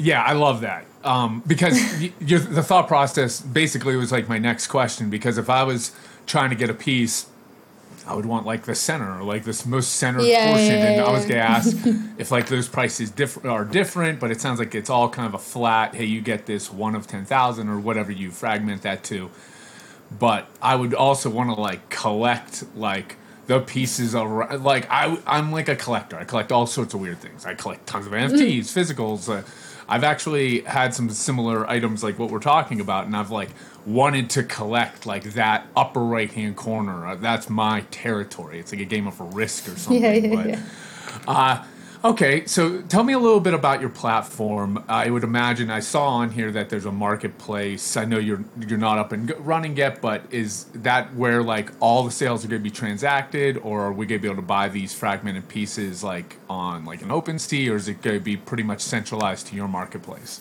yeah 0.00 0.22
i 0.22 0.32
love 0.32 0.60
that 0.62 0.84
um, 1.02 1.42
because 1.46 1.78
the 2.20 2.62
thought 2.62 2.86
process 2.86 3.40
basically 3.40 3.96
was 3.96 4.12
like 4.12 4.28
my 4.28 4.38
next 4.38 4.66
question 4.66 5.08
because 5.08 5.38
if 5.38 5.48
i 5.48 5.62
was 5.62 5.92
trying 6.26 6.50
to 6.50 6.56
get 6.56 6.68
a 6.68 6.74
piece 6.74 7.26
I 8.10 8.14
would 8.14 8.26
want 8.26 8.44
like 8.44 8.64
the 8.64 8.74
center, 8.74 9.22
like 9.22 9.44
this 9.44 9.64
most 9.64 9.92
centered 9.92 10.24
yeah, 10.24 10.50
portion. 10.50 10.66
Yeah, 10.66 10.82
yeah, 10.82 10.90
and 10.90 11.00
I 11.02 11.12
was 11.12 11.24
gonna 11.26 11.40
ask 11.40 11.76
if 12.18 12.32
like 12.32 12.48
those 12.48 12.66
prices 12.66 13.10
diff- 13.10 13.44
are 13.44 13.64
different, 13.64 14.18
but 14.18 14.32
it 14.32 14.40
sounds 14.40 14.58
like 14.58 14.74
it's 14.74 14.90
all 14.90 15.08
kind 15.08 15.28
of 15.28 15.34
a 15.34 15.38
flat. 15.38 15.94
Hey, 15.94 16.06
you 16.06 16.20
get 16.20 16.46
this 16.46 16.72
one 16.72 16.96
of 16.96 17.06
ten 17.06 17.24
thousand 17.24 17.68
or 17.68 17.78
whatever 17.78 18.10
you 18.10 18.32
fragment 18.32 18.82
that 18.82 19.04
to. 19.04 19.30
But 20.18 20.48
I 20.60 20.74
would 20.74 20.92
also 20.92 21.30
want 21.30 21.54
to 21.54 21.60
like 21.60 21.88
collect 21.88 22.64
like 22.74 23.16
the 23.46 23.60
pieces 23.60 24.14
of 24.14 24.28
like 24.60 24.88
I 24.90 25.16
I'm 25.26 25.52
like 25.52 25.68
a 25.68 25.76
collector. 25.76 26.16
I 26.16 26.24
collect 26.24 26.50
all 26.50 26.66
sorts 26.66 26.94
of 26.94 27.00
weird 27.00 27.20
things. 27.20 27.46
I 27.46 27.54
collect 27.54 27.86
tons 27.86 28.06
of 28.06 28.12
NFTs, 28.12 28.60
physicals. 28.60 29.28
Uh, 29.28 29.42
I've 29.90 30.04
actually 30.04 30.60
had 30.60 30.94
some 30.94 31.10
similar 31.10 31.68
items 31.68 32.04
like 32.04 32.16
what 32.16 32.30
we're 32.30 32.38
talking 32.38 32.80
about, 32.80 33.06
and 33.06 33.16
I've 33.16 33.32
like 33.32 33.48
wanted 33.84 34.30
to 34.30 34.44
collect 34.44 35.04
like 35.04 35.24
that 35.34 35.66
upper 35.74 36.04
right 36.04 36.30
hand 36.30 36.54
corner. 36.54 37.08
Uh, 37.08 37.16
that's 37.16 37.50
my 37.50 37.80
territory. 37.90 38.60
It's 38.60 38.70
like 38.70 38.80
a 38.80 38.84
game 38.84 39.08
of 39.08 39.18
risk 39.34 39.66
or 39.66 39.70
something. 39.76 40.00
Yeah, 40.00 40.12
yeah, 40.12 40.34
but, 40.36 40.48
yeah. 40.48 40.62
Uh, 41.26 41.64
Okay, 42.02 42.46
so 42.46 42.80
tell 42.80 43.04
me 43.04 43.12
a 43.12 43.18
little 43.18 43.40
bit 43.40 43.52
about 43.52 43.82
your 43.82 43.90
platform. 43.90 44.82
I 44.88 45.10
would 45.10 45.22
imagine 45.22 45.70
I 45.70 45.80
saw 45.80 46.08
on 46.08 46.30
here 46.30 46.50
that 46.50 46.70
there's 46.70 46.86
a 46.86 46.92
marketplace. 46.92 47.94
I 47.94 48.06
know 48.06 48.16
you're 48.16 48.42
you're 48.66 48.78
not 48.78 48.96
up 48.96 49.12
and 49.12 49.30
running 49.46 49.76
yet, 49.76 50.00
but 50.00 50.22
is 50.30 50.64
that 50.74 51.14
where 51.14 51.42
like 51.42 51.70
all 51.78 52.02
the 52.02 52.10
sales 52.10 52.42
are 52.42 52.48
going 52.48 52.62
to 52.62 52.64
be 52.64 52.70
transacted, 52.70 53.58
or 53.58 53.82
are 53.82 53.92
we 53.92 54.06
going 54.06 54.18
to 54.18 54.22
be 54.22 54.28
able 54.28 54.40
to 54.40 54.46
buy 54.46 54.70
these 54.70 54.94
fragmented 54.94 55.48
pieces 55.48 56.02
like 56.02 56.36
on 56.48 56.86
like 56.86 57.02
an 57.02 57.08
OpenSea, 57.08 57.70
or 57.70 57.76
is 57.76 57.86
it 57.86 58.00
going 58.00 58.16
to 58.16 58.24
be 58.24 58.34
pretty 58.34 58.62
much 58.62 58.80
centralized 58.80 59.48
to 59.48 59.56
your 59.56 59.68
marketplace? 59.68 60.40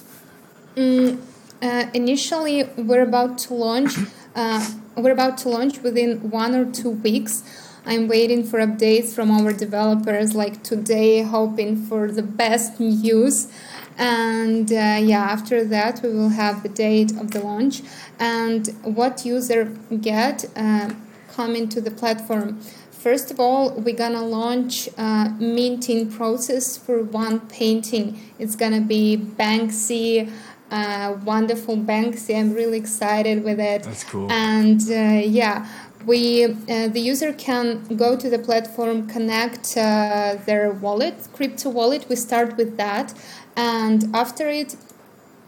Mm, 0.77 1.19
uh, 1.61 1.89
initially, 1.93 2.69
we're 2.77 3.03
about 3.03 3.37
to 3.39 3.53
launch. 3.53 3.97
Uh, 4.33 4.65
we're 4.95 5.11
about 5.11 5.37
to 5.39 5.49
launch 5.49 5.79
within 5.79 6.29
one 6.29 6.55
or 6.55 6.71
two 6.71 6.91
weeks. 6.91 7.43
I'm 7.89 8.07
waiting 8.07 8.43
for 8.43 8.59
updates 8.59 9.15
from 9.15 9.31
our 9.31 9.51
developers 9.51 10.35
like 10.35 10.61
today, 10.61 11.23
hoping 11.23 11.75
for 11.75 12.11
the 12.11 12.21
best 12.21 12.79
news. 12.79 13.51
And 13.97 14.71
uh, 14.71 14.99
yeah, 15.01 15.23
after 15.23 15.65
that, 15.65 16.03
we 16.03 16.09
will 16.09 16.29
have 16.29 16.61
the 16.61 16.69
date 16.69 17.11
of 17.17 17.31
the 17.31 17.39
launch 17.39 17.81
and 18.19 18.67
what 18.83 19.25
user 19.25 19.65
get 20.01 20.45
uh, 20.55 20.93
coming 21.31 21.67
to 21.69 21.81
the 21.81 21.89
platform. 21.89 22.61
First 22.91 23.31
of 23.31 23.39
all, 23.39 23.71
we're 23.71 23.95
gonna 23.95 24.21
launch 24.23 24.87
a 24.95 25.33
minting 25.39 26.11
process 26.11 26.77
for 26.77 27.01
one 27.01 27.39
painting. 27.47 28.19
It's 28.37 28.55
gonna 28.55 28.81
be 28.81 29.17
Banksy. 29.17 30.31
Uh, 30.69 31.17
wonderful 31.25 31.75
Banksy. 31.75 32.37
I'm 32.37 32.53
really 32.53 32.77
excited 32.77 33.43
with 33.43 33.59
it. 33.59 33.81
That's 33.81 34.03
cool. 34.03 34.31
And 34.31 34.79
uh, 34.81 35.25
yeah, 35.25 35.67
we 36.09 36.45
uh, 36.45 36.87
the 36.95 37.03
user 37.13 37.31
can 37.31 37.65
go 38.03 38.09
to 38.23 38.27
the 38.35 38.39
platform 38.39 39.07
connect 39.07 39.77
uh, 39.77 40.35
their 40.47 40.71
wallet 40.71 41.15
crypto 41.33 41.69
wallet. 41.69 42.01
We 42.09 42.15
start 42.15 42.57
with 42.57 42.71
that 42.77 43.07
and 43.55 43.99
after 44.15 44.45
it 44.61 44.75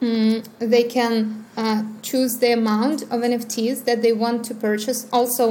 um, 0.01 0.43
they 0.59 0.83
can 0.83 1.45
uh, 1.57 1.83
choose 2.01 2.33
the 2.43 2.51
amount 2.53 2.99
of 3.13 3.17
nfts 3.31 3.85
that 3.85 3.99
they 4.03 4.13
want 4.13 4.45
to 4.49 4.53
purchase. 4.53 4.99
Also 5.11 5.45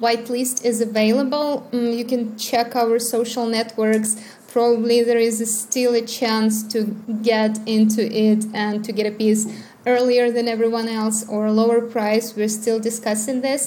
whitelist 0.00 0.64
is 0.64 0.80
available. 0.80 1.68
Um, 1.72 1.86
you 2.00 2.04
can 2.04 2.22
check 2.36 2.74
our 2.76 2.98
social 2.98 3.46
networks. 3.46 4.10
Probably 4.48 5.02
there 5.02 5.22
is 5.30 5.36
still 5.64 5.94
a 5.94 6.04
chance 6.18 6.54
to 6.74 6.78
get 7.22 7.52
into 7.66 8.02
it 8.26 8.44
and 8.52 8.84
to 8.84 8.92
get 8.92 9.06
a 9.06 9.14
piece 9.22 9.42
earlier 9.86 10.30
than 10.30 10.46
everyone 10.46 10.88
else 10.88 11.18
or 11.28 11.46
a 11.46 11.52
lower 11.52 11.80
price. 11.80 12.36
We're 12.36 12.54
still 12.62 12.78
discussing 12.78 13.40
this 13.40 13.62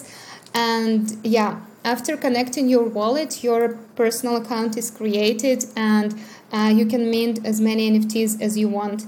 and 0.56 1.18
yeah, 1.24 1.60
after 1.84 2.16
connecting 2.16 2.70
your 2.70 2.84
wallet, 2.84 3.44
your 3.44 3.78
personal 3.96 4.38
account 4.38 4.78
is 4.78 4.90
created 4.90 5.66
and 5.76 6.18
uh, 6.52 6.72
you 6.74 6.86
can 6.86 7.12
mint 7.12 7.46
as 7.46 7.60
many 7.60 7.92
NFTs 7.92 8.42
as 8.42 8.58
you 8.58 8.70
want. 8.70 9.06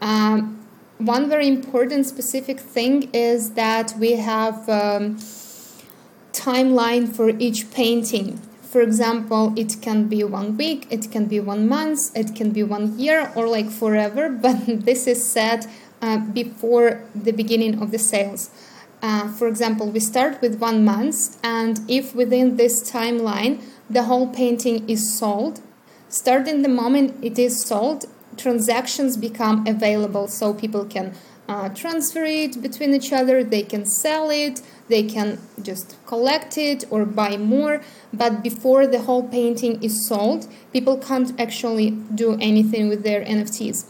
Um, 0.00 0.66
one 0.98 1.28
very 1.28 1.46
important 1.46 2.06
specific 2.06 2.58
thing 2.58 3.10
is 3.12 3.50
that 3.52 3.92
we 3.98 4.12
have 4.12 4.68
um, 4.70 5.16
timeline 6.32 7.14
for 7.14 7.28
each 7.28 7.70
painting. 7.70 8.38
For 8.62 8.80
example, 8.80 9.52
it 9.54 9.76
can 9.82 10.08
be 10.08 10.24
one 10.24 10.56
week, 10.56 10.86
it 10.90 11.10
can 11.10 11.26
be 11.26 11.40
one 11.40 11.68
month, 11.68 12.16
it 12.16 12.34
can 12.34 12.50
be 12.50 12.62
one 12.62 12.98
year, 12.98 13.30
or 13.36 13.46
like 13.46 13.70
forever. 13.70 14.28
But 14.42 14.56
this 14.66 15.06
is 15.06 15.22
set 15.22 15.66
uh, 16.00 16.18
before 16.18 17.04
the 17.14 17.32
beginning 17.32 17.82
of 17.82 17.90
the 17.90 17.98
sales. 17.98 18.50
Uh, 19.06 19.28
for 19.28 19.46
example, 19.46 19.88
we 19.88 20.00
start 20.00 20.40
with 20.40 20.58
one 20.58 20.84
month, 20.84 21.38
and 21.44 21.74
if 21.88 22.12
within 22.12 22.56
this 22.56 22.90
timeline 22.90 23.62
the 23.88 24.02
whole 24.02 24.26
painting 24.26 24.76
is 24.88 25.16
sold, 25.16 25.60
starting 26.08 26.62
the 26.62 26.68
moment 26.82 27.14
it 27.22 27.38
is 27.38 27.64
sold, 27.64 28.06
transactions 28.36 29.16
become 29.16 29.64
available 29.64 30.26
so 30.26 30.52
people 30.52 30.84
can 30.84 31.14
uh, 31.48 31.68
transfer 31.68 32.24
it 32.24 32.60
between 32.60 32.92
each 32.94 33.12
other, 33.12 33.44
they 33.44 33.62
can 33.62 33.86
sell 33.86 34.28
it, 34.28 34.60
they 34.88 35.04
can 35.04 35.38
just 35.62 35.94
collect 36.04 36.58
it 36.58 36.84
or 36.90 37.04
buy 37.04 37.36
more. 37.36 37.80
But 38.12 38.42
before 38.42 38.88
the 38.88 39.02
whole 39.02 39.28
painting 39.28 39.80
is 39.84 40.04
sold, 40.08 40.48
people 40.72 40.98
can't 40.98 41.30
actually 41.40 41.90
do 42.12 42.36
anything 42.40 42.88
with 42.88 43.04
their 43.04 43.24
NFTs. 43.24 43.86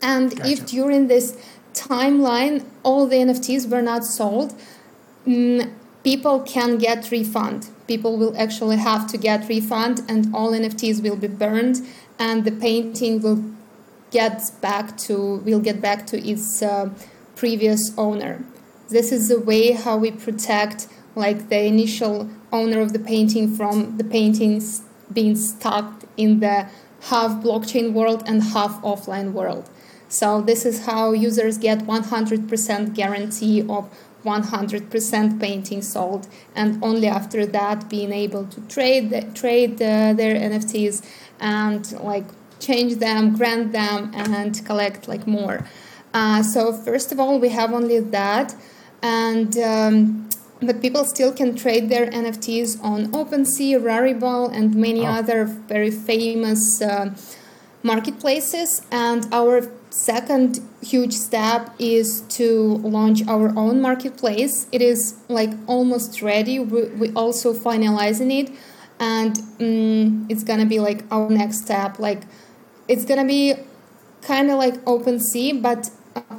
And 0.00 0.30
gotcha. 0.30 0.50
if 0.50 0.66
during 0.66 1.08
this 1.08 1.36
timeline 1.78 2.64
all 2.82 3.06
the 3.06 3.16
nfts 3.16 3.68
were 3.70 3.82
not 3.82 4.04
sold. 4.04 4.54
Mm, 5.26 5.70
people 6.02 6.40
can 6.40 6.78
get 6.78 7.10
refund. 7.10 7.68
People 7.86 8.16
will 8.16 8.36
actually 8.36 8.76
have 8.76 9.06
to 9.12 9.16
get 9.18 9.48
refund 9.48 10.02
and 10.08 10.34
all 10.34 10.52
nfts 10.52 11.02
will 11.02 11.16
be 11.16 11.28
burned 11.28 11.76
and 12.18 12.44
the 12.44 12.52
painting 12.52 13.20
will 13.20 13.42
get 14.10 14.42
back 14.60 14.96
to 14.96 15.36
will 15.44 15.60
get 15.60 15.80
back 15.80 16.06
to 16.06 16.16
its 16.18 16.62
uh, 16.62 16.90
previous 17.36 17.92
owner. 17.96 18.44
This 18.88 19.12
is 19.12 19.28
the 19.28 19.38
way 19.38 19.72
how 19.72 19.96
we 19.98 20.10
protect 20.10 20.88
like 21.14 21.48
the 21.48 21.62
initial 21.64 22.28
owner 22.52 22.80
of 22.80 22.92
the 22.92 22.98
painting 22.98 23.54
from 23.54 23.98
the 23.98 24.04
paintings 24.04 24.82
being 25.12 25.36
stuck 25.36 26.04
in 26.16 26.40
the 26.40 26.68
half 27.02 27.42
blockchain 27.42 27.92
world 27.92 28.22
and 28.26 28.42
half 28.42 28.80
offline 28.82 29.32
world 29.32 29.68
so 30.08 30.40
this 30.40 30.64
is 30.64 30.86
how 30.86 31.12
users 31.12 31.58
get 31.58 31.80
100% 31.80 32.94
guarantee 32.94 33.60
of 33.68 33.90
100% 34.24 35.40
painting 35.40 35.82
sold, 35.82 36.26
and 36.54 36.82
only 36.82 37.06
after 37.06 37.46
that 37.46 37.88
being 37.88 38.12
able 38.12 38.44
to 38.46 38.60
trade 38.62 39.10
the, 39.10 39.22
trade 39.34 39.78
the, 39.78 40.14
their 40.16 40.34
NFTs 40.34 41.04
and 41.40 41.92
like 42.00 42.24
change 42.58 42.96
them, 42.96 43.36
grant 43.36 43.72
them, 43.72 44.10
and 44.14 44.64
collect 44.66 45.08
like 45.08 45.26
more. 45.26 45.66
Uh, 46.12 46.42
so 46.42 46.72
first 46.72 47.12
of 47.12 47.20
all, 47.20 47.38
we 47.38 47.50
have 47.50 47.72
only 47.72 48.00
that, 48.00 48.54
and 49.02 49.56
um, 49.58 50.28
but 50.60 50.82
people 50.82 51.04
still 51.04 51.32
can 51.32 51.54
trade 51.54 51.88
their 51.88 52.06
NFTs 52.06 52.82
on 52.82 53.12
OpenSea, 53.12 53.80
Rarible, 53.80 54.52
and 54.52 54.74
many 54.74 55.02
oh. 55.06 55.18
other 55.18 55.44
very 55.44 55.90
famous 55.90 56.82
uh, 56.82 57.10
marketplaces. 57.82 58.82
And 58.90 59.26
our 59.32 59.70
second 59.90 60.60
huge 60.82 61.14
step 61.14 61.74
is 61.78 62.22
to 62.28 62.76
launch 62.78 63.26
our 63.26 63.56
own 63.56 63.80
marketplace. 63.80 64.66
It 64.72 64.82
is 64.82 65.16
like 65.28 65.50
almost 65.66 66.22
ready. 66.22 66.58
We, 66.58 66.84
we 66.88 67.12
also 67.12 67.52
finalizing 67.52 68.30
it 68.42 68.54
and 69.00 69.38
um, 69.60 70.26
it's 70.28 70.42
gonna 70.42 70.66
be 70.66 70.80
like 70.80 71.04
our 71.10 71.30
next 71.30 71.58
step. 71.58 71.98
Like 71.98 72.22
it's 72.88 73.04
gonna 73.04 73.24
be 73.24 73.54
kind 74.22 74.50
of 74.50 74.58
like 74.58 74.74
OpenSea 74.84 75.62
but 75.62 75.90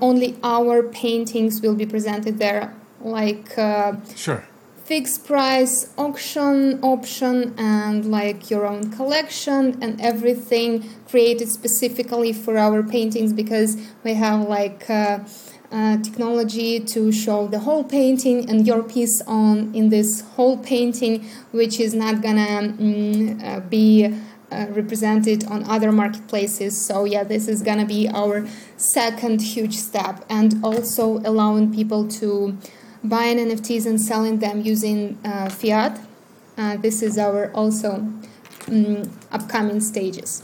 only 0.01 0.37
our 0.43 0.83
paintings 0.83 1.61
will 1.61 1.75
be 1.75 1.85
presented 1.85 2.37
there 2.39 2.73
like 3.01 3.57
uh, 3.57 3.93
sure 4.15 4.45
fixed 4.89 5.23
price 5.23 5.93
auction 5.99 6.79
option 6.81 7.53
and 7.59 8.09
like 8.09 8.49
your 8.49 8.65
own 8.65 8.89
collection 8.91 9.77
and 9.83 10.01
everything 10.01 10.83
created 11.07 11.47
specifically 11.47 12.33
for 12.33 12.57
our 12.57 12.81
paintings 12.81 13.31
because 13.31 13.77
we 14.03 14.15
have 14.15 14.39
like 14.49 14.89
uh, 14.89 15.19
uh, 15.71 15.95
technology 15.97 16.79
to 16.79 17.11
show 17.11 17.45
the 17.45 17.59
whole 17.59 17.83
painting 17.83 18.49
and 18.49 18.65
your 18.65 18.81
piece 18.81 19.21
on 19.27 19.71
in 19.75 19.89
this 19.89 20.21
whole 20.35 20.57
painting, 20.57 21.23
which 21.51 21.79
is 21.79 21.93
not 21.93 22.23
gonna 22.23 22.73
mm, 22.73 23.43
uh, 23.43 23.59
be 23.59 24.07
uh, 24.51 24.65
represented 24.71 25.45
on 25.45 25.63
other 25.65 25.91
marketplaces. 25.91 26.73
So 26.83 27.05
yeah, 27.05 27.23
this 27.23 27.47
is 27.47 27.61
gonna 27.61 27.85
be 27.85 28.09
our 28.09 28.47
second 28.77 29.43
huge 29.43 29.75
step, 29.75 30.25
and 30.27 30.55
also 30.63 31.19
allowing 31.19 31.71
people 31.71 32.07
to 32.19 32.57
buy 33.03 33.33
NFTs 33.33 33.85
and 33.85 33.99
selling 33.99 34.39
them 34.39 34.61
using 34.61 35.17
uh, 35.23 35.49
fiat. 35.49 35.99
Uh, 36.57 36.77
this 36.77 37.01
is 37.01 37.17
our 37.17 37.51
also 37.53 38.07
um, 38.67 39.11
upcoming 39.31 39.79
stages. 39.79 40.43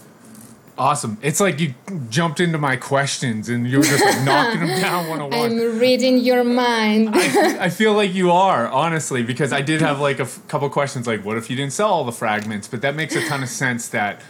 Awesome. 0.78 1.18
It's 1.22 1.40
like 1.40 1.60
you 1.62 1.74
jumped 2.10 2.42
into 2.42 2.58
my 2.58 2.76
questions 2.76 3.48
and 3.48 3.66
you 3.66 3.78
were 3.78 3.86
just 3.86 4.04
like 4.04 4.24
knocking 4.26 4.60
them 4.60 4.82
down 4.82 5.08
one 5.08 5.22
on 5.22 5.30
one. 5.30 5.52
I'm 5.52 5.80
reading 5.80 6.18
your 6.18 6.44
mind. 6.44 7.12
I, 7.14 7.58
I, 7.66 7.70
feel 7.70 7.94
like 7.94 8.14
you 8.14 8.32
are, 8.32 8.68
honestly, 8.68 9.24
because 9.24 9.54
I 9.54 9.62
did 9.62 9.80
have 9.80 10.02
like 10.02 10.20
a 10.20 10.24
f- 10.24 10.46
couple 10.50 10.70
questions 10.70 11.08
like, 11.08 11.24
what 11.24 11.38
if 11.38 11.50
you 11.50 11.56
didn't 11.56 11.72
sell 11.72 11.88
all 11.88 12.04
the 12.04 12.12
fragments? 12.12 12.68
But 12.68 12.82
that 12.82 12.94
makes 12.94 13.16
a 13.16 13.26
ton 13.26 13.42
of 13.42 13.48
sense 13.48 13.88
that 13.90 14.22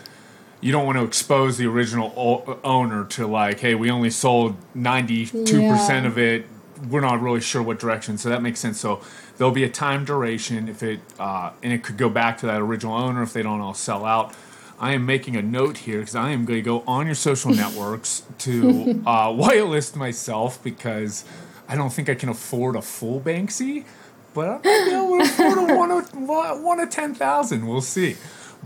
you 0.62 0.72
don't 0.72 0.86
want 0.86 1.00
to 1.00 1.03
expose 1.03 1.58
the 1.58 1.65
original 1.65 2.13
o- 2.15 2.60
owner 2.63 3.05
to 3.05 3.25
like, 3.25 3.60
hey, 3.62 3.74
we 3.74 3.89
only 3.89 4.12
sold 4.12 4.55
92% 4.75 5.89
yeah. 5.89 6.05
of 6.05 6.20
it. 6.20 6.46
We're 6.89 7.01
not 7.01 7.22
really 7.22 7.41
sure 7.41 7.62
what 7.62 7.79
direction. 7.79 8.17
So 8.17 8.29
that 8.29 8.41
makes 8.41 8.60
sense. 8.60 8.79
So 8.79 9.01
there'll 9.38 9.53
be 9.53 9.63
a 9.63 9.70
time 9.70 10.05
duration 10.05 10.67
if 10.67 10.84
it, 10.84 11.00
uh, 11.20 11.51
and 11.63 11.72
it 11.72 11.84
could 11.84 11.98
go 11.98 12.10
back 12.10 12.38
to 12.39 12.46
that 12.48 12.62
original 12.62 12.96
owner 12.96 13.24
if 13.24 13.34
they 13.34 13.44
don't 13.44 13.62
all 13.62 13.74
sell 13.74 14.05
out 14.05 14.36
I 14.79 14.94
am 14.94 15.05
making 15.05 15.36
a 15.36 15.41
note 15.41 15.77
here 15.77 16.00
because 16.00 16.15
I 16.15 16.32
am 16.32 16.46
going 16.46 16.60
to 16.60 16.63
go 16.63 16.84
on 16.86 17.05
your 17.05 17.15
social 17.15 17.51
networks 17.55 18.24
to 18.39 19.01
uh, 19.05 19.27
whitelist 19.29 19.96
myself 19.96 20.62
because 20.63 21.24
I 21.67 21.75
don't 21.75 21.91
think 21.91 22.10
I 22.10 22.15
can 22.15 22.29
afford 22.29 22.75
a 22.75 22.82
full 22.82 23.22
Banksy, 23.22 23.86
but 24.34 24.48
I 24.48 24.53
might 24.53 24.62
be 24.63 24.91
able 24.91 25.17
to 25.17 25.24
afford 25.24 25.70
a 25.70 25.75
one 25.77 25.91
of, 25.91 26.62
one 26.62 26.79
of 26.79 26.89
10,000. 26.89 27.67
We'll 27.67 27.82
see. 27.82 28.17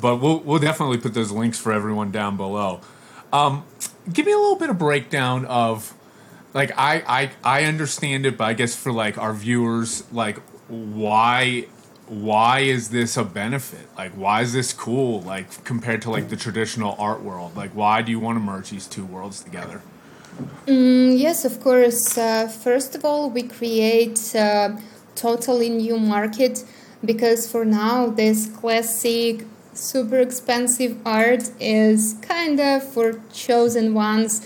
But 0.02 0.18
we'll, 0.18 0.40
we'll 0.40 0.60
definitely 0.60 0.98
put 0.98 1.14
those 1.14 1.32
links 1.32 1.60
for 1.60 1.72
everyone 1.72 2.12
down 2.12 2.38
below. 2.38 2.82
Um, 3.32 3.66
give 4.12 4.26
me 4.26 4.32
a 4.32 4.38
little 4.38 4.56
bit 4.56 4.70
of 4.70 4.80
breakdown 4.80 5.46
of 5.46 5.94
like 6.54 6.72
I, 6.78 7.04
I 7.08 7.32
I 7.44 7.64
understand 7.66 8.26
it, 8.26 8.38
but 8.38 8.46
I 8.46 8.54
guess 8.54 8.76
for 8.76 8.92
like 8.92 9.18
our 9.18 9.34
viewers, 9.34 10.04
like 10.12 10.38
why 10.68 11.68
why 12.10 12.62
is 12.62 12.90
this 12.90 13.18
a 13.18 13.24
benefit? 13.24 13.88
Like, 13.96 14.12
why 14.14 14.42
is 14.42 14.52
this 14.52 14.74
cool? 14.74 15.22
Like, 15.22 15.64
compared 15.64 16.02
to 16.04 16.10
like 16.10 16.30
the 16.30 16.36
traditional 16.36 16.96
art 16.98 17.22
world, 17.22 17.56
like, 17.56 17.72
why 17.72 18.02
do 18.02 18.12
you 18.12 18.20
want 18.20 18.36
to 18.38 18.40
merge 18.40 18.72
these 18.72 18.88
two 18.88 19.06
worlds 19.06 19.44
together? 19.44 19.82
Mm, 20.66 21.18
yes, 21.20 21.46
of 21.46 21.60
course. 21.60 22.18
Uh, 22.18 22.48
first 22.48 22.96
of 22.96 23.06
all, 23.06 23.30
we 23.30 23.44
create 23.44 24.34
a 24.34 24.82
totally 25.16 25.70
new 25.70 26.00
market 26.00 26.64
because 27.06 27.50
for 27.50 27.64
now, 27.64 28.08
this 28.08 28.48
classic, 28.48 29.46
super 29.74 30.20
expensive 30.20 30.98
art 31.06 31.52
is 31.60 32.16
kind 32.22 32.60
of 32.60 32.84
for 32.84 33.22
chosen 33.32 33.94
ones, 33.94 34.42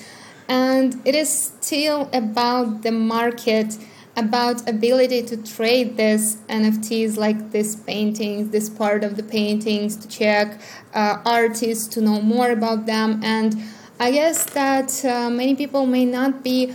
and 0.47 1.01
it 1.05 1.15
is 1.15 1.53
still 1.61 2.09
about 2.13 2.83
the 2.83 2.91
market 2.91 3.77
about 4.15 4.67
ability 4.69 5.23
to 5.23 5.37
trade 5.37 5.97
these 5.97 6.35
NFTs 6.47 7.17
like 7.17 7.51
these 7.51 7.75
paintings, 7.75 8.51
this 8.51 8.69
part 8.69 9.03
of 9.03 9.15
the 9.15 9.23
paintings, 9.23 9.95
to 9.97 10.07
check 10.07 10.61
uh, 10.93 11.17
artists, 11.25 11.87
to 11.87 12.01
know 12.01 12.21
more 12.21 12.51
about 12.51 12.85
them. 12.85 13.19
And 13.23 13.63
I 13.99 14.11
guess 14.11 14.43
that 14.51 15.03
uh, 15.03 15.29
many 15.29 15.55
people 15.55 15.85
may 15.85 16.05
not 16.05 16.43
be, 16.43 16.73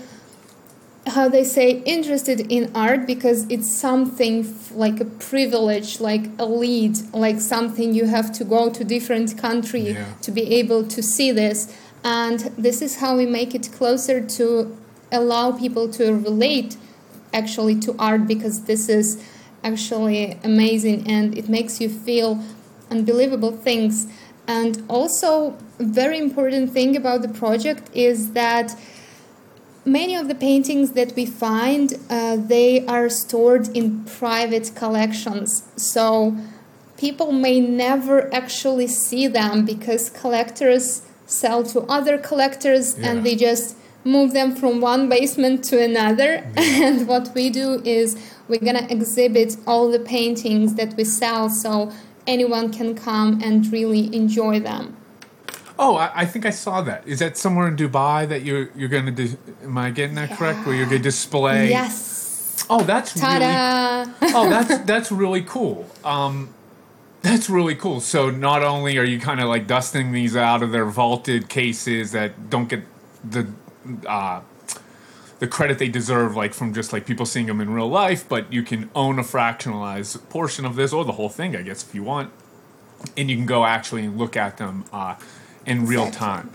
how 1.07 1.29
they 1.29 1.45
say, 1.45 1.83
interested 1.85 2.41
in 2.51 2.73
art 2.75 3.07
because 3.07 3.47
it's 3.49 3.71
something 3.71 4.45
f- 4.45 4.73
like 4.73 5.01
a 5.01 5.05
privilege, 5.05 6.01
like 6.01 6.29
a 6.39 6.45
lead, 6.45 6.97
like 7.13 7.41
something 7.41 7.95
you 7.95 8.07
have 8.07 8.33
to 8.33 8.45
go 8.45 8.69
to 8.71 8.85
different 8.85 9.39
country 9.39 9.91
yeah. 9.91 10.13
to 10.23 10.33
be 10.33 10.55
able 10.55 10.85
to 10.89 11.03
see 11.03 11.31
this. 11.31 11.73
And 12.05 12.41
this 12.57 12.81
is 12.83 12.97
how 12.97 13.17
we 13.17 13.27
make 13.27 13.55
it 13.55 13.71
closer 13.73 14.21
to 14.21 14.77
allow 15.11 15.53
people 15.53 15.89
to 15.91 16.13
relate 16.13 16.77
actually 17.33 17.79
to 17.81 17.95
art 17.99 18.27
because 18.27 18.65
this 18.65 18.89
is 18.89 19.23
actually 19.65 20.39
amazing 20.45 21.07
and 21.09 21.37
it 21.37 21.49
makes 21.49 21.81
you 21.81 21.89
feel 21.89 22.43
unbelievable 22.91 23.53
things. 23.53 24.07
And 24.47 24.83
also 24.89 25.57
very 25.79 26.19
important 26.19 26.73
thing 26.73 26.97
about 26.97 27.23
the 27.23 27.29
project 27.29 27.91
is 27.93 28.33
that 28.33 28.75
many 29.85 30.15
of 30.15 30.29
the 30.29 30.35
paintings 30.35 30.93
that 30.93 31.15
we 31.17 31.27
find 31.27 31.95
uh, 32.09 32.37
they 32.37 32.87
are 32.87 33.09
stored 33.09 33.69
in 33.77 34.05
private 34.05 34.73
collections. 34.75 35.65
So 35.77 36.37
people 36.97 37.33
may 37.33 37.61
never 37.61 38.33
actually 38.35 38.87
see 38.87 39.27
them 39.27 39.65
because 39.65 40.11
collectors 40.11 41.03
sell 41.29 41.63
to 41.63 41.83
other 41.83 42.19
collectors 42.19 42.99
yeah. 42.99 43.11
and 43.11 43.25
they 43.25 43.37
just 43.37 43.77
move 44.05 44.33
them 44.33 44.57
from 44.57 44.81
one 44.81 45.09
basement 45.09 45.63
to 45.65 45.81
another. 45.81 46.33
Yeah. 46.57 46.65
And 46.89 47.07
what 47.07 47.35
we 47.35 47.51
do 47.51 47.83
is 47.85 48.17
we're 48.49 48.67
gonna 48.69 48.87
exhibit 48.89 49.57
all 49.67 49.91
the 49.91 49.99
paintings 50.01 50.75
that 50.75 50.95
we 50.97 51.05
sell 51.05 51.51
so 51.51 51.93
anyone 52.27 52.73
can 52.73 52.95
come 52.95 53.41
and 53.43 53.71
really 53.73 54.15
enjoy 54.15 54.61
them. 54.61 54.97
Oh, 55.79 55.97
I, 55.97 56.11
I, 56.23 56.25
think 56.27 56.45
I 56.45 56.51
saw 56.51 56.83
that. 56.83 57.07
Is 57.07 57.21
that 57.21 57.37
somewhere 57.37 57.69
in 57.69 57.77
Dubai 57.77 58.29
that 58.29 58.43
you're 58.43 58.69
you're 58.75 58.89
going 58.89 59.07
to 59.07 59.13
do? 59.13 59.37
Am 59.63 59.79
I 59.79 59.91
getting 59.91 60.17
that 60.17 60.31
yeah. 60.31 60.37
correct? 60.37 60.67
Where 60.67 60.75
you're 60.75 60.87
going 60.87 61.03
to 61.03 61.09
display? 61.09 61.71
Yes. 61.71 62.67
Oh, 62.69 62.83
that's 62.83 63.19
Ta-da. 63.19 64.11
really. 64.21 64.35
oh, 64.35 64.51
that's 64.51 64.79
that's 64.93 65.13
really 65.13 65.43
cool. 65.43 65.89
Um, 66.05 66.53
that's 67.23 67.51
really 67.51 67.75
cool. 67.75 68.01
So 68.01 68.31
not 68.31 68.63
only 68.63 68.99
are 68.99 69.05
you 69.05 69.19
kind 69.19 69.41
of 69.41 69.49
like 69.49 69.67
dusting 69.67 70.13
these 70.13 70.37
out 70.37 70.63
of 70.63 70.71
their 70.71 70.87
vaulted 70.87 71.49
cases 71.49 72.13
that 72.13 72.51
don't 72.51 72.69
get 72.69 72.85
the 73.29 73.49
uh, 74.07 74.41
the 75.39 75.47
credit 75.47 75.79
they 75.79 75.89
deserve, 75.89 76.37
like 76.37 76.53
from 76.53 76.75
just 76.75 76.93
like 76.93 77.07
people 77.07 77.27
seeing 77.27 77.47
them 77.47 77.61
in 77.61 77.71
real 77.71 77.89
life. 77.89 78.29
But 78.29 78.53
you 78.53 78.63
can 78.63 78.91
own 78.95 79.19
a 79.19 79.23
fractionalized 79.23 80.29
portion 80.29 80.65
of 80.65 80.77
this, 80.77 80.93
or 80.93 81.05
the 81.05 81.13
whole 81.13 81.29
thing, 81.29 81.57
I 81.57 81.63
guess, 81.63 81.83
if 81.83 81.95
you 81.95 82.03
want, 82.03 82.33
and 83.17 83.31
you 83.31 83.37
can 83.37 83.47
go 83.47 83.65
actually 83.65 84.09
look 84.09 84.37
at 84.37 84.57
them 84.57 84.85
uh, 84.93 85.17
in 85.67 85.87
real 85.87 86.11
time. 86.11 86.51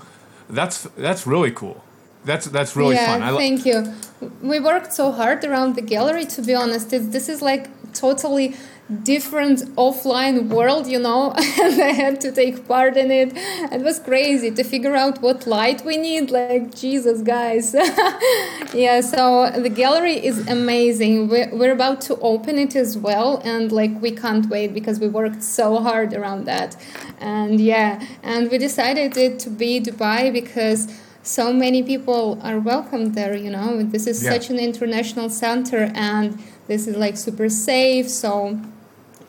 That's 0.49 0.83
that's 0.97 1.25
really 1.25 1.51
cool. 1.51 1.83
That's 2.25 2.45
that's 2.45 2.75
really 2.75 2.95
yeah, 2.95 3.07
fun. 3.07 3.21
I 3.21 3.35
thank 3.35 3.65
you. 3.65 3.93
We 4.41 4.59
worked 4.59 4.93
so 4.93 5.11
hard 5.11 5.43
around 5.43 5.75
the 5.75 5.81
gallery. 5.81 6.25
To 6.25 6.41
be 6.41 6.53
honest, 6.53 6.93
it's, 6.93 7.07
this 7.07 7.27
is 7.27 7.41
like 7.41 7.69
totally 7.93 8.55
different 9.03 9.59
offline 9.75 10.49
world, 10.49 10.87
you 10.87 10.99
know, 10.99 11.31
and 11.61 11.81
I 11.81 11.91
had 11.91 12.19
to 12.21 12.31
take 12.31 12.67
part 12.67 12.97
in 12.97 13.11
it. 13.11 13.31
It 13.35 13.81
was 13.81 13.99
crazy 13.99 14.51
to 14.51 14.63
figure 14.63 14.95
out 14.95 15.21
what 15.21 15.47
light 15.47 15.85
we 15.85 15.97
need. 15.97 16.31
Like, 16.31 16.75
Jesus, 16.75 17.21
guys. 17.21 17.73
yeah, 18.73 19.01
so 19.01 19.49
the 19.51 19.71
gallery 19.73 20.23
is 20.25 20.47
amazing. 20.47 21.29
We're, 21.29 21.49
we're 21.55 21.71
about 21.71 22.01
to 22.01 22.17
open 22.19 22.57
it 22.57 22.75
as 22.75 22.97
well, 22.97 23.41
and 23.43 23.71
like, 23.71 24.01
we 24.01 24.11
can't 24.11 24.49
wait 24.49 24.73
because 24.73 24.99
we 24.99 25.07
worked 25.07 25.43
so 25.43 25.79
hard 25.79 26.13
around 26.13 26.45
that. 26.45 26.75
And 27.19 27.59
yeah, 27.59 28.05
and 28.21 28.51
we 28.51 28.57
decided 28.57 29.15
it 29.17 29.39
to 29.39 29.49
be 29.49 29.79
Dubai 29.79 30.31
because 30.31 30.87
so 31.23 31.53
many 31.53 31.81
people 31.81 32.37
are 32.43 32.59
welcome 32.59 33.13
there, 33.13 33.33
you 33.35 33.49
know. 33.49 33.81
This 33.81 34.07
is 34.07 34.21
yeah. 34.21 34.31
such 34.31 34.49
an 34.49 34.59
international 34.59 35.29
center 35.29 35.89
and 35.95 36.37
this 36.67 36.87
is 36.87 36.95
like 36.95 37.17
super 37.17 37.49
safe 37.49 38.09
so 38.09 38.59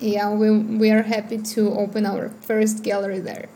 yeah, 0.01 0.33
we, 0.33 0.51
we 0.51 0.91
are 0.91 1.03
happy 1.03 1.39
to 1.39 1.73
open 1.73 2.07
our 2.07 2.29
first 2.29 2.83
gallery 2.83 3.21
there. 3.21 3.49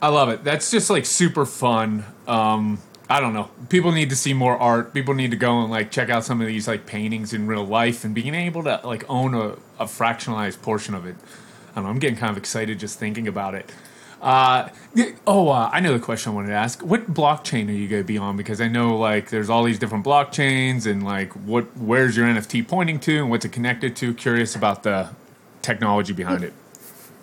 I 0.00 0.08
love 0.08 0.28
it. 0.30 0.44
That's 0.44 0.70
just 0.70 0.88
like 0.88 1.04
super 1.04 1.44
fun. 1.44 2.04
Um, 2.26 2.80
I 3.08 3.20
don't 3.20 3.34
know. 3.34 3.50
People 3.68 3.92
need 3.92 4.08
to 4.10 4.16
see 4.16 4.32
more 4.32 4.56
art. 4.56 4.94
People 4.94 5.14
need 5.14 5.30
to 5.32 5.36
go 5.36 5.60
and 5.60 5.70
like 5.70 5.90
check 5.90 6.08
out 6.08 6.24
some 6.24 6.40
of 6.40 6.46
these 6.46 6.66
like 6.66 6.86
paintings 6.86 7.32
in 7.32 7.46
real 7.46 7.64
life 7.64 8.04
and 8.04 8.14
being 8.14 8.34
able 8.34 8.62
to 8.64 8.80
like 8.84 9.04
own 9.10 9.34
a, 9.34 9.48
a 9.78 9.86
fractionalized 9.86 10.62
portion 10.62 10.94
of 10.94 11.06
it. 11.06 11.16
I. 11.76 11.86
I'm 11.86 11.98
getting 11.98 12.16
kind 12.16 12.30
of 12.30 12.38
excited 12.38 12.78
just 12.78 12.98
thinking 12.98 13.28
about 13.28 13.54
it. 13.54 13.70
Uh, 14.20 14.68
oh, 15.26 15.48
uh, 15.48 15.70
I 15.72 15.80
know 15.80 15.94
the 15.94 15.98
question 15.98 16.32
I 16.32 16.34
wanted 16.34 16.48
to 16.48 16.54
ask. 16.54 16.82
What 16.82 17.12
blockchain 17.12 17.68
are 17.68 17.72
you 17.72 17.88
going 17.88 18.02
to 18.02 18.06
be 18.06 18.18
on? 18.18 18.36
Because 18.36 18.60
I 18.60 18.68
know 18.68 18.96
like 18.96 19.30
there's 19.30 19.48
all 19.48 19.64
these 19.64 19.78
different 19.78 20.04
blockchains 20.04 20.86
and 20.86 21.02
like 21.02 21.32
what 21.32 21.74
where's 21.76 22.16
your 22.16 22.26
NFT 22.26 22.68
pointing 22.68 23.00
to 23.00 23.18
and 23.18 23.30
what's 23.30 23.44
it 23.44 23.52
connected 23.52 23.96
to. 23.96 24.12
Curious 24.12 24.54
about 24.54 24.82
the 24.82 25.10
technology 25.62 26.12
behind 26.12 26.44
it? 26.44 26.52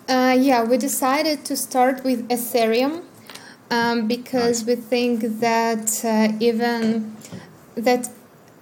Uh, 0.08 0.36
yeah, 0.38 0.64
we 0.64 0.76
decided 0.76 1.44
to 1.44 1.56
start 1.56 2.02
with 2.02 2.28
Ethereum 2.28 3.04
um, 3.70 4.08
because 4.08 4.66
nice. 4.66 4.76
we 4.76 4.82
think 4.82 5.40
that 5.40 6.04
uh, 6.04 6.32
even 6.40 7.14
that 7.74 8.08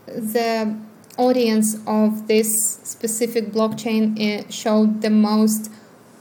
the 0.07 0.77
audience 1.17 1.77
of 1.87 2.29
this 2.29 2.81
specific 2.83 3.53
blockchain 3.53 4.05
uh, 4.21 4.51
showed 4.51 5.03
the 5.03 5.11
most 5.11 5.71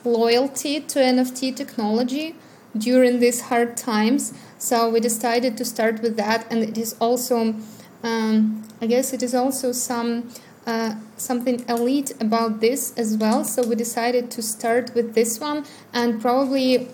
loyalty 0.06 0.80
to 0.80 1.00
NFT 1.00 1.56
technology 1.56 2.36
during 2.78 3.20
these 3.20 3.42
hard 3.42 3.78
times. 3.78 4.34
So 4.58 4.90
we 4.90 5.00
decided 5.00 5.58
to 5.58 5.66
start 5.66 6.02
with 6.02 6.18
that, 6.18 6.46
and 6.52 6.64
it 6.64 6.78
is 6.78 6.96
also 7.00 7.56
um, 8.04 8.64
I 8.82 8.88
guess 8.88 9.14
it 9.14 9.24
is 9.24 9.34
also 9.34 9.72
some 9.72 10.30
uh, 10.68 10.96
something 11.18 11.64
elite 11.70 12.12
about 12.20 12.60
this 12.60 12.94
as 12.98 13.18
well. 13.18 13.44
So 13.44 13.68
we 13.68 13.76
decided 13.76 14.32
to 14.32 14.42
start 14.42 14.94
with 14.94 15.14
this 15.16 15.40
one, 15.40 15.66
and 15.94 16.22
probably, 16.22 16.90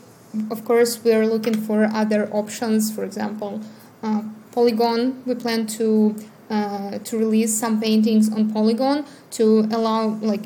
of 0.49 0.63
course, 0.65 1.03
we 1.03 1.13
are 1.13 1.25
looking 1.25 1.53
for 1.53 1.85
other 1.85 2.29
options. 2.31 2.93
For 2.93 3.03
example, 3.03 3.61
uh, 4.03 4.23
Polygon. 4.51 5.23
We 5.25 5.35
plan 5.35 5.67
to 5.77 6.15
uh, 6.49 6.99
to 6.99 7.17
release 7.17 7.57
some 7.57 7.81
paintings 7.81 8.31
on 8.31 8.51
Polygon 8.51 9.05
to 9.31 9.67
allow 9.71 10.19
like 10.21 10.43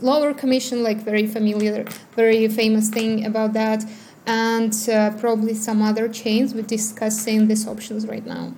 lower 0.00 0.34
commission, 0.34 0.82
like 0.82 0.98
very 0.98 1.26
familiar, 1.26 1.84
very 2.14 2.48
famous 2.48 2.88
thing 2.88 3.24
about 3.24 3.52
that, 3.54 3.84
and 4.26 4.74
uh, 4.88 5.10
probably 5.18 5.54
some 5.54 5.82
other 5.82 6.08
chains. 6.08 6.54
We're 6.54 6.62
discussing 6.62 7.48
these 7.48 7.66
options 7.66 8.06
right 8.06 8.24
now. 8.24 8.54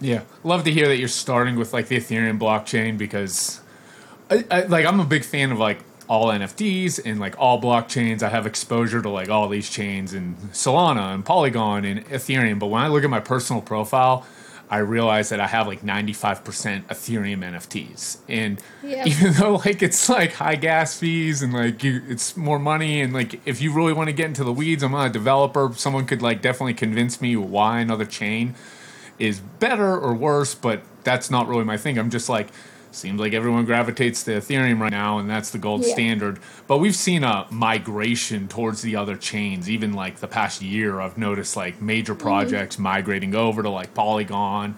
Yeah, 0.00 0.22
love 0.44 0.64
to 0.64 0.72
hear 0.72 0.88
that 0.88 0.98
you're 0.98 1.08
starting 1.08 1.56
with 1.56 1.72
like 1.72 1.88
the 1.88 1.96
Ethereum 1.96 2.38
blockchain 2.38 2.98
because, 2.98 3.60
I, 4.30 4.44
I, 4.50 4.60
like, 4.62 4.84
I'm 4.84 5.00
a 5.00 5.06
big 5.06 5.24
fan 5.24 5.52
of 5.52 5.58
like 5.58 5.78
all 6.08 6.26
NFTs 6.26 7.00
and 7.04 7.18
like 7.18 7.38
all 7.38 7.60
blockchains. 7.60 8.22
I 8.22 8.28
have 8.28 8.46
exposure 8.46 9.00
to 9.02 9.08
like 9.08 9.28
all 9.28 9.48
these 9.48 9.70
chains 9.70 10.12
and 10.12 10.36
Solana 10.52 11.14
and 11.14 11.24
Polygon 11.24 11.84
and 11.84 12.04
Ethereum. 12.06 12.58
But 12.58 12.66
when 12.66 12.82
I 12.82 12.88
look 12.88 13.04
at 13.04 13.10
my 13.10 13.20
personal 13.20 13.62
profile, 13.62 14.26
I 14.68 14.78
realize 14.78 15.28
that 15.28 15.40
I 15.40 15.46
have 15.46 15.66
like 15.66 15.82
95% 15.82 16.42
Ethereum 16.86 17.38
NFTs. 17.38 18.18
And 18.28 18.60
even 18.84 19.34
though 19.34 19.56
like 19.56 19.82
it's 19.82 20.08
like 20.08 20.34
high 20.34 20.56
gas 20.56 20.98
fees 20.98 21.42
and 21.42 21.52
like 21.52 21.82
you, 21.84 22.02
it's 22.08 22.36
more 22.36 22.58
money 22.58 23.00
and 23.00 23.12
like 23.12 23.40
if 23.46 23.60
you 23.60 23.72
really 23.72 23.92
want 23.92 24.08
to 24.08 24.12
get 24.12 24.26
into 24.26 24.44
the 24.44 24.52
weeds, 24.52 24.82
I'm 24.82 24.92
not 24.92 25.06
a 25.06 25.12
developer. 25.12 25.72
Someone 25.74 26.06
could 26.06 26.22
like 26.22 26.42
definitely 26.42 26.74
convince 26.74 27.20
me 27.20 27.36
why 27.36 27.80
another 27.80 28.04
chain 28.04 28.54
is 29.18 29.40
better 29.40 29.96
or 29.96 30.14
worse, 30.14 30.54
but 30.54 30.82
that's 31.04 31.30
not 31.30 31.48
really 31.48 31.64
my 31.64 31.76
thing. 31.76 31.98
I'm 31.98 32.10
just 32.10 32.28
like, 32.28 32.48
seems 32.96 33.20
like 33.20 33.32
everyone 33.32 33.64
gravitates 33.64 34.22
to 34.24 34.32
Ethereum 34.32 34.80
right 34.80 34.90
now, 34.90 35.18
and 35.18 35.28
that's 35.28 35.50
the 35.50 35.58
gold 35.58 35.84
Yeah. 35.84 35.92
standard. 35.92 36.38
But 36.66 36.78
we've 36.78 36.96
seen 36.96 37.22
a 37.24 37.46
migration 37.50 38.48
towards 38.48 38.82
the 38.82 38.96
other 38.96 39.16
chains. 39.16 39.68
Even 39.70 39.92
like 39.92 40.20
the 40.20 40.26
past 40.28 40.62
year, 40.62 41.00
I've 41.00 41.18
noticed 41.18 41.56
like 41.56 41.80
major 41.80 42.14
projects 42.14 42.78
migrating 42.78 43.34
over 43.34 43.62
to 43.62 43.70
like 43.70 43.94
Polygon. 43.94 44.76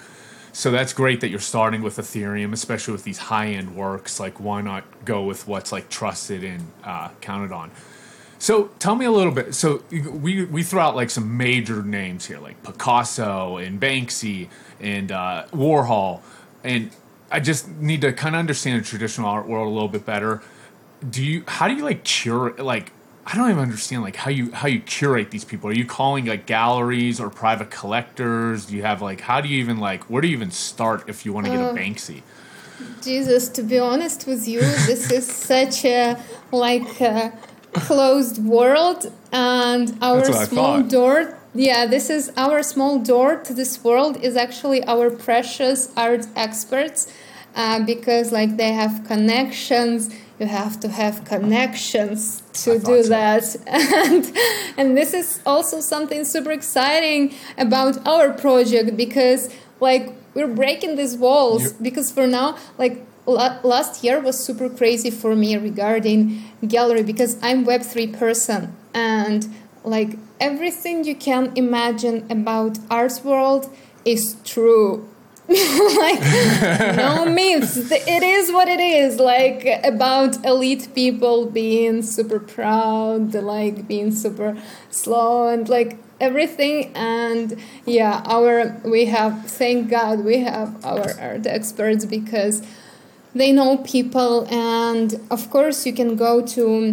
So 0.52 0.70
that's 0.70 0.92
great 0.92 1.20
that 1.20 1.28
you're 1.28 1.38
starting 1.38 1.82
with 1.82 1.96
Ethereum, 1.98 2.52
especially 2.52 2.92
with 2.92 3.04
these 3.04 3.18
high 3.18 3.48
end 3.48 3.76
works. 3.76 4.18
Like, 4.18 4.40
why 4.40 4.60
not 4.60 4.84
go 5.04 5.22
with 5.22 5.46
what's 5.46 5.70
like 5.70 5.88
trusted 5.88 6.42
and 6.42 6.66
uh, 6.84 7.10
counted 7.20 7.52
on? 7.52 7.70
So 8.40 8.70
tell 8.78 8.94
me 8.94 9.04
a 9.04 9.10
little 9.10 9.32
bit. 9.32 9.54
So 9.54 9.82
we 9.90 10.44
we 10.44 10.62
throw 10.62 10.82
out 10.82 10.96
like 10.96 11.10
some 11.10 11.36
major 11.36 11.82
names 11.82 12.26
here, 12.26 12.38
like 12.38 12.62
Picasso 12.62 13.56
and 13.56 13.80
Banksy 13.80 14.48
and 14.80 15.10
uh, 15.12 15.44
Warhol, 15.52 16.20
and 16.64 16.90
I 17.30 17.40
just 17.40 17.68
need 17.68 18.00
to 18.00 18.12
kind 18.12 18.34
of 18.34 18.38
understand 18.38 18.80
the 18.80 18.86
traditional 18.86 19.28
art 19.28 19.46
world 19.46 19.66
a 19.66 19.70
little 19.70 19.88
bit 19.88 20.06
better. 20.06 20.42
Do 21.08 21.24
you? 21.24 21.44
How 21.46 21.68
do 21.68 21.74
you 21.74 21.84
like 21.84 22.04
curate? 22.04 22.58
Like 22.58 22.92
I 23.26 23.36
don't 23.36 23.50
even 23.50 23.62
understand 23.62 24.02
like 24.02 24.16
how 24.16 24.30
you 24.30 24.50
how 24.52 24.68
you 24.68 24.80
curate 24.80 25.30
these 25.30 25.44
people. 25.44 25.68
Are 25.68 25.74
you 25.74 25.84
calling 25.84 26.24
like 26.24 26.46
galleries 26.46 27.20
or 27.20 27.28
private 27.28 27.70
collectors? 27.70 28.66
Do 28.66 28.74
you 28.74 28.82
have 28.82 29.02
like 29.02 29.20
how 29.20 29.40
do 29.42 29.48
you 29.48 29.58
even 29.58 29.78
like 29.78 30.04
where 30.04 30.22
do 30.22 30.28
you 30.28 30.36
even 30.36 30.50
start 30.50 31.08
if 31.08 31.26
you 31.26 31.32
want 31.34 31.46
to 31.46 31.52
get 31.52 31.60
a 31.60 31.68
uh, 31.68 31.74
Banksy? 31.74 32.22
Jesus, 33.02 33.48
to 33.50 33.62
be 33.62 33.78
honest 33.78 34.26
with 34.26 34.48
you, 34.48 34.60
this 34.60 35.10
is 35.10 35.26
such 35.26 35.84
a 35.84 36.16
like 36.52 37.00
a 37.00 37.36
closed 37.72 38.42
world, 38.42 39.12
and 39.30 39.96
our 40.00 40.16
That's 40.18 40.28
what 40.30 40.38
I 40.38 40.44
small 40.44 40.80
thought. 40.80 40.90
door. 40.90 41.38
Yeah, 41.54 41.86
this 41.86 42.10
is 42.10 42.30
our 42.36 42.62
small 42.62 42.98
door 42.98 43.36
to 43.36 43.54
this 43.54 43.82
world 43.82 44.16
is 44.22 44.36
actually 44.36 44.84
our 44.84 45.10
precious 45.10 45.90
art 45.96 46.26
experts, 46.36 47.12
uh, 47.56 47.80
because 47.84 48.32
like 48.32 48.56
they 48.56 48.72
have 48.72 49.04
connections. 49.06 50.14
You 50.38 50.46
have 50.46 50.78
to 50.80 50.88
have 50.88 51.24
connections 51.24 52.42
to 52.62 52.78
do 52.78 53.02
so. 53.02 53.08
that, 53.08 53.56
and 53.66 54.32
and 54.78 54.96
this 54.96 55.12
is 55.12 55.40
also 55.44 55.80
something 55.80 56.24
super 56.24 56.52
exciting 56.52 57.34
about 57.56 58.06
our 58.06 58.30
project 58.32 58.96
because 58.96 59.52
like 59.80 60.12
we're 60.34 60.46
breaking 60.62 60.94
these 60.94 61.16
walls 61.16 61.64
You- 61.64 61.76
because 61.82 62.12
for 62.12 62.26
now 62.28 62.56
like 62.78 63.04
last 63.26 64.04
year 64.04 64.20
was 64.20 64.38
super 64.42 64.68
crazy 64.70 65.10
for 65.10 65.34
me 65.36 65.54
regarding 65.56 66.42
gallery 66.66 67.02
because 67.02 67.36
i'm 67.42 67.66
web3 67.66 68.16
person 68.18 68.74
and 68.94 69.46
like 69.84 70.16
everything 70.40 71.04
you 71.04 71.14
can 71.14 71.52
imagine 71.56 72.26
about 72.30 72.78
art 72.90 73.20
world 73.24 73.70
is 74.04 74.36
true. 74.44 75.08
Like 75.48 76.20
no 76.96 77.24
myths. 77.38 77.76
It 77.90 78.22
is 78.22 78.52
what 78.52 78.68
it 78.68 78.80
is. 78.80 79.18
Like 79.18 79.66
about 79.82 80.44
elite 80.44 80.88
people 80.94 81.46
being 81.46 82.02
super 82.02 82.38
proud 82.38 83.32
like 83.34 83.88
being 83.88 84.12
super 84.12 84.60
slow 84.90 85.48
and 85.48 85.66
like 85.66 85.96
everything. 86.20 86.92
And 86.94 87.58
yeah 87.86 88.22
our 88.26 88.78
we 88.84 89.06
have 89.06 89.46
thank 89.46 89.88
god 89.88 90.22
we 90.22 90.40
have 90.40 90.84
our 90.84 91.18
art 91.18 91.46
experts 91.46 92.04
because 92.04 92.62
they 93.34 93.50
know 93.50 93.78
people. 93.78 94.46
And 94.50 95.18
of 95.30 95.48
course 95.48 95.86
you 95.86 95.94
can 95.94 96.16
go 96.16 96.42
to 96.42 96.92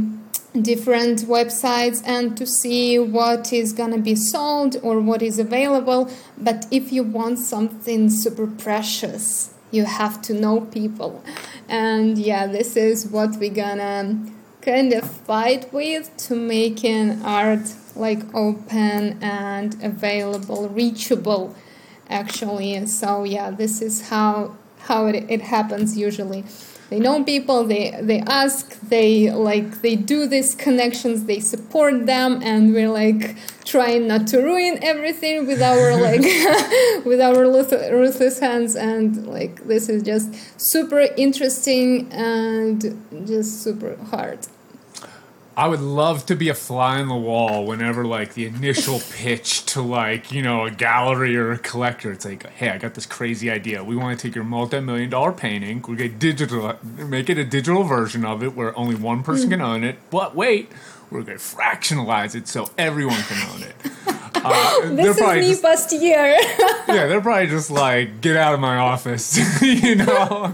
different 0.62 1.22
websites 1.22 2.02
and 2.06 2.38
to 2.38 2.46
see 2.46 2.98
what 3.00 3.52
is 3.52 3.74
gonna 3.74 3.98
be 3.98 4.16
sold 4.16 4.78
or 4.82 5.00
what 5.00 5.22
is 5.22 5.40
available. 5.40 6.10
But 6.38 6.66
if 6.72 6.92
you 6.92 7.04
want 7.04 7.40
something 7.40 8.10
super 8.10 8.48
precious 8.48 9.52
you 9.72 9.86
have 9.86 10.22
to 10.22 10.34
know 10.34 10.62
people. 10.62 11.24
And 11.68 12.18
yeah 12.18 12.48
this 12.48 12.78
is 12.78 13.08
what 13.08 13.38
we're 13.38 13.54
gonna 13.54 14.20
kind 14.62 14.94
of 14.94 15.10
fight 15.10 15.72
with 15.74 16.16
to 16.18 16.36
making 16.36 17.22
art 17.24 17.74
like 17.96 18.24
open 18.34 19.22
and 19.22 19.76
available 19.84 20.70
reachable 20.70 21.56
actually. 22.10 22.86
So 22.88 23.24
yeah 23.24 23.52
this 23.52 23.82
is 23.82 24.10
how 24.10 24.56
how 24.80 25.08
it, 25.08 25.26
it 25.30 25.42
happens 25.42 25.98
usually 25.98 26.44
they 26.90 27.00
know 27.00 27.24
people 27.24 27.64
they 27.64 27.98
they 28.02 28.20
ask 28.22 28.80
they 28.82 29.32
like 29.32 29.82
they 29.82 29.96
do 29.96 30.28
these 30.28 30.54
connections 30.56 31.26
they 31.26 31.40
support 31.40 32.06
them 32.06 32.40
and 32.44 32.74
we're 32.74 32.90
like 32.90 33.36
trying 33.64 34.08
not 34.08 34.28
to 34.28 34.38
ruin 34.40 34.78
everything 34.84 35.48
with 35.48 35.62
our 35.62 36.00
like 36.10 36.22
with 37.06 37.20
our 37.22 37.42
ruth- 37.42 37.72
ruthless 37.92 38.40
hands 38.40 38.76
and 38.76 39.26
like 39.28 39.64
this 39.66 39.90
is 39.90 40.04
just 40.04 40.34
super 40.60 41.08
interesting 41.18 42.12
and 42.12 42.80
just 43.26 43.64
super 43.64 43.96
hard 44.06 44.40
I 45.58 45.68
would 45.68 45.80
love 45.80 46.26
to 46.26 46.36
be 46.36 46.50
a 46.50 46.54
fly 46.54 47.00
on 47.00 47.08
the 47.08 47.16
wall 47.16 47.66
whenever 47.66 48.06
like 48.06 48.34
the 48.34 48.46
initial 48.46 49.00
pitch 49.12 49.66
to 49.68 49.82
like, 49.82 50.32
you 50.32 50.42
know, 50.42 50.66
a 50.66 50.72
gallery 50.72 51.38
or 51.38 51.52
a 51.52 51.58
collector. 51.58 52.12
It's 52.12 52.26
like, 52.26 52.50
hey, 52.52 52.70
I 52.70 52.78
got 52.78 52.94
this 52.94 53.06
crazy 53.06 53.50
idea. 53.50 53.84
We 53.84 53.96
want 53.96 54.20
to 54.20 54.28
take 54.28 54.36
your 54.36 54.44
multi-million 54.44 55.10
dollar 55.10 55.32
painting, 55.32 55.84
we 55.88 55.96
get 55.96 56.20
digital 56.20 56.78
make 56.84 57.30
it 57.30 57.38
a 57.38 57.46
digital 57.46 57.84
version 57.84 58.26
of 58.26 58.44
it 58.44 58.56
where 58.56 58.78
only 58.78 58.96
one 58.96 59.24
person 59.24 59.50
can 59.50 59.62
own 59.62 59.84
it. 59.84 59.98
But 60.10 60.36
wait, 60.36 60.72
we're 61.10 61.22
gonna 61.22 61.38
fractionalize 61.38 62.36
it 62.36 62.48
so 62.48 62.70
everyone 62.78 63.22
can 63.24 63.50
own 63.50 63.64
it. 63.64 63.76
Uh, 64.48 64.90
this 64.92 65.18
is 65.18 65.24
me 65.38 65.56
just, 65.60 65.92
year 65.94 66.38
yeah, 66.88 67.08
they're 67.08 67.20
probably 67.20 67.48
just 67.48 67.72
like, 67.72 68.22
get 68.22 68.38
out 68.38 68.54
of 68.54 68.60
my 68.60 68.78
office, 68.78 69.36
you 69.60 69.96
know. 69.96 70.54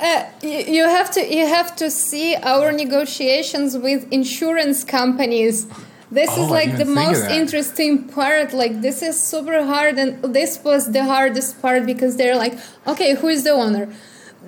Uh, 0.00 0.24
you, 0.42 0.58
you 0.76 0.84
have 0.84 1.10
to 1.10 1.20
you 1.34 1.44
have 1.46 1.74
to 1.76 1.90
see 1.90 2.36
our 2.36 2.70
negotiations 2.72 3.76
with 3.76 4.06
insurance 4.12 4.84
companies. 4.84 5.66
This 6.10 6.30
Oh, 6.32 6.44
is 6.44 6.50
like 6.50 6.78
the 6.78 6.84
most 6.86 7.28
interesting 7.30 8.04
part. 8.08 8.52
Like 8.52 8.80
this 8.80 9.02
is 9.02 9.20
super 9.22 9.64
hard, 9.64 9.98
and 9.98 10.22
this 10.34 10.60
was 10.62 10.92
the 10.92 11.04
hardest 11.04 11.60
part 11.60 11.84
because 11.84 12.16
they're 12.16 12.36
like, 12.36 12.54
okay, 12.86 13.14
who 13.14 13.28
is 13.28 13.42
the 13.44 13.50
owner? 13.50 13.88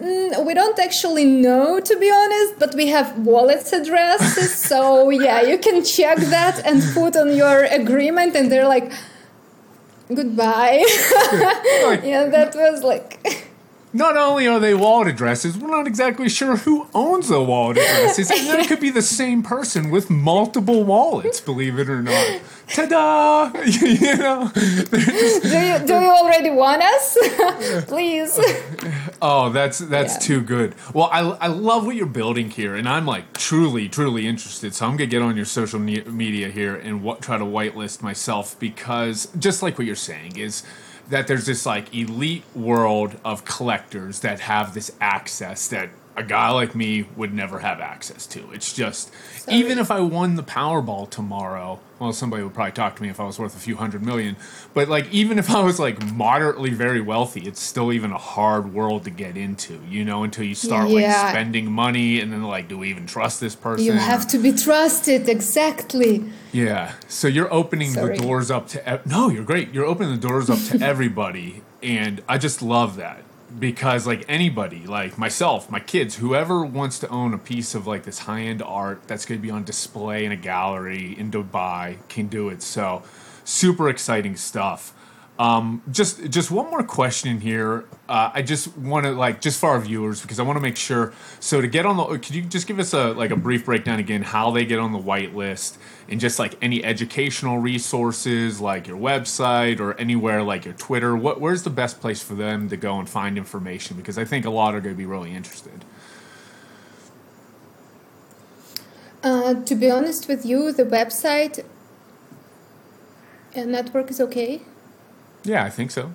Mm, 0.00 0.46
we 0.46 0.54
don't 0.54 0.78
actually 0.78 1.26
know, 1.26 1.80
to 1.80 1.96
be 1.98 2.10
honest, 2.10 2.58
but 2.58 2.74
we 2.74 2.86
have 2.86 3.18
wallet 3.18 3.70
addresses. 3.72 4.54
so 4.70 5.10
yeah, 5.10 5.42
you 5.42 5.58
can 5.58 5.84
check 5.84 6.18
that 6.18 6.64
and 6.64 6.80
put 6.94 7.16
on 7.16 7.36
your 7.36 7.64
agreement. 7.64 8.34
And 8.36 8.50
they're 8.50 8.68
like, 8.68 8.90
goodbye. 10.14 10.84
Yeah, 12.04 12.26
that 12.26 12.54
was 12.54 12.82
like. 12.82 13.48
Not 13.92 14.16
only 14.16 14.46
are 14.46 14.60
they 14.60 14.72
wallet 14.72 15.08
addresses, 15.08 15.58
we're 15.58 15.68
not 15.68 15.88
exactly 15.88 16.28
sure 16.28 16.56
who 16.58 16.86
owns 16.94 17.28
the 17.28 17.42
wallet 17.42 17.76
addresses. 17.78 18.30
And 18.30 18.46
that 18.48 18.68
could 18.68 18.78
be 18.78 18.90
the 18.90 19.02
same 19.02 19.42
person 19.42 19.90
with 19.90 20.08
multiple 20.08 20.84
wallets, 20.84 21.40
believe 21.40 21.76
it 21.78 21.90
or 21.90 22.00
not. 22.00 22.40
Ta 22.68 22.86
da! 22.86 23.50
you 23.64 24.16
know? 24.16 24.48
Just- 24.54 25.42
do 25.42 25.48
you 25.58 25.78
do 25.86 25.94
you 25.94 26.08
already 26.08 26.50
want 26.50 26.82
us? 26.82 27.18
Please. 27.88 28.38
oh, 29.22 29.50
that's 29.50 29.80
that's 29.80 30.14
Yeah. 30.14 30.20
too 30.20 30.40
good. 30.42 30.76
Well, 30.94 31.08
I, 31.12 31.20
I 31.20 31.46
love 31.48 31.84
what 31.84 31.96
you're 31.96 32.06
building 32.06 32.48
here, 32.50 32.76
and 32.76 32.88
I'm 32.88 33.06
like 33.06 33.32
truly, 33.32 33.88
truly 33.88 34.28
interested. 34.28 34.72
So 34.72 34.86
I'm 34.86 34.92
gonna 34.92 35.06
get 35.06 35.20
on 35.22 35.34
your 35.36 35.46
social 35.46 35.80
media 35.80 36.48
here 36.48 36.76
and 36.76 37.02
what, 37.02 37.22
try 37.22 37.38
to 37.38 37.44
whitelist 37.44 38.02
myself 38.02 38.56
because 38.60 39.26
just 39.36 39.64
like 39.64 39.78
what 39.78 39.86
you're 39.88 39.96
saying 39.96 40.36
is 40.36 40.62
that 41.10 41.26
there's 41.26 41.46
this 41.46 41.66
like 41.66 41.94
elite 41.94 42.44
world 42.54 43.18
of 43.24 43.44
collectors 43.44 44.20
that 44.20 44.40
have 44.40 44.74
this 44.74 44.92
access 45.00 45.68
that 45.68 45.90
a 46.20 46.24
guy 46.24 46.50
like 46.50 46.74
me 46.74 47.06
would 47.16 47.34
never 47.34 47.58
have 47.58 47.80
access 47.80 48.26
to. 48.28 48.50
It's 48.52 48.72
just 48.72 49.10
even 49.48 49.78
if 49.78 49.90
I 49.90 50.00
won 50.00 50.36
the 50.36 50.42
Powerball 50.42 51.10
tomorrow, 51.10 51.80
well, 51.98 52.12
somebody 52.12 52.42
would 52.42 52.54
probably 52.54 52.72
talk 52.72 52.96
to 52.96 53.02
me 53.02 53.08
if 53.10 53.18
I 53.20 53.24
was 53.24 53.38
worth 53.38 53.54
a 53.56 53.58
few 53.58 53.76
hundred 53.76 54.02
million. 54.02 54.36
But 54.72 54.88
like 54.88 55.12
even 55.12 55.38
if 55.38 55.50
I 55.50 55.62
was 55.62 55.78
like 55.80 56.02
moderately 56.14 56.70
very 56.70 57.00
wealthy, 57.00 57.40
it's 57.40 57.60
still 57.60 57.92
even 57.92 58.12
a 58.12 58.18
hard 58.18 58.72
world 58.72 59.04
to 59.04 59.10
get 59.10 59.36
into, 59.36 59.80
you 59.88 60.04
know, 60.04 60.22
until 60.24 60.44
you 60.44 60.54
start 60.54 60.88
Yeah. 60.88 61.22
like 61.22 61.30
spending 61.30 61.70
money 61.72 62.20
and 62.20 62.32
then 62.32 62.42
like, 62.44 62.68
do 62.68 62.78
we 62.78 62.90
even 62.90 63.06
trust 63.06 63.40
this 63.40 63.54
person? 63.54 63.84
You 63.86 63.92
have 63.92 64.26
to 64.28 64.38
be 64.38 64.52
trusted, 64.52 65.28
exactly. 65.28 66.24
Yeah. 66.52 66.92
So 67.08 67.28
you're 67.28 67.52
opening 67.52 67.90
Sorry. 67.90 68.16
the 68.16 68.22
doors 68.22 68.50
up 68.50 68.68
to 68.68 68.88
ev- 68.88 69.06
no, 69.06 69.28
you're 69.28 69.44
great. 69.44 69.74
You're 69.74 69.86
opening 69.86 70.12
the 70.12 70.28
doors 70.28 70.48
up 70.50 70.58
to 70.70 70.84
everybody, 70.84 71.62
and 71.82 72.22
I 72.28 72.38
just 72.38 72.62
love 72.62 72.96
that 72.96 73.22
because 73.58 74.06
like 74.06 74.24
anybody, 74.28 74.86
like 74.86 75.18
myself, 75.18 75.70
my 75.70 75.80
kids, 75.80 76.16
whoever 76.16 76.64
wants 76.64 76.98
to 77.00 77.08
own 77.08 77.34
a 77.34 77.38
piece 77.38 77.74
of 77.74 77.86
like 77.86 78.04
this 78.04 78.20
high 78.20 78.42
end 78.42 78.62
art 78.62 79.02
that's 79.06 79.24
going 79.24 79.40
to 79.40 79.42
be 79.42 79.50
on 79.50 79.64
display 79.64 80.24
in 80.24 80.32
a 80.32 80.36
gallery 80.36 81.18
in 81.18 81.30
Dubai 81.30 81.96
can 82.08 82.28
do 82.28 82.48
it. 82.48 82.62
So 82.62 83.02
super 83.44 83.88
exciting 83.88 84.36
stuff. 84.36 84.94
Um, 85.40 85.82
just 85.90 86.28
just 86.28 86.50
one 86.50 86.70
more 86.70 86.82
question 86.82 87.40
here. 87.40 87.86
Uh, 88.10 88.30
I 88.34 88.42
just 88.42 88.76
want 88.76 89.06
to 89.06 89.12
like 89.12 89.40
just 89.40 89.58
for 89.58 89.70
our 89.70 89.80
viewers 89.80 90.20
because 90.20 90.38
I 90.38 90.42
want 90.42 90.58
to 90.58 90.60
make 90.60 90.76
sure. 90.76 91.14
So 91.40 91.62
to 91.62 91.66
get 91.66 91.86
on 91.86 91.96
the, 91.96 92.04
could 92.18 92.34
you 92.34 92.42
just 92.42 92.66
give 92.66 92.78
us 92.78 92.92
a 92.92 93.12
like 93.12 93.30
a 93.30 93.36
brief 93.36 93.64
breakdown 93.64 93.98
again 93.98 94.20
how 94.20 94.50
they 94.50 94.66
get 94.66 94.78
on 94.78 94.92
the 94.92 94.98
whitelist 94.98 95.78
and 96.10 96.20
just 96.20 96.38
like 96.38 96.56
any 96.60 96.84
educational 96.84 97.56
resources 97.56 98.60
like 98.60 98.86
your 98.86 98.98
website 98.98 99.80
or 99.80 99.98
anywhere 99.98 100.42
like 100.42 100.66
your 100.66 100.74
Twitter. 100.74 101.16
What 101.16 101.40
where's 101.40 101.62
the 101.62 101.70
best 101.70 102.02
place 102.02 102.22
for 102.22 102.34
them 102.34 102.68
to 102.68 102.76
go 102.76 102.98
and 102.98 103.08
find 103.08 103.38
information? 103.38 103.96
Because 103.96 104.18
I 104.18 104.26
think 104.26 104.44
a 104.44 104.50
lot 104.50 104.74
are 104.74 104.80
going 104.82 104.94
to 104.94 104.98
be 104.98 105.06
really 105.06 105.32
interested. 105.32 105.86
Uh, 109.22 109.54
to 109.54 109.74
be 109.74 109.90
honest 109.90 110.28
with 110.28 110.44
you, 110.44 110.70
the 110.70 110.84
website 110.84 111.64
and 113.54 113.72
network 113.72 114.10
is 114.10 114.20
okay. 114.20 114.60
Yeah, 115.44 115.64
I 115.64 115.70
think 115.70 115.90
so. 115.90 116.12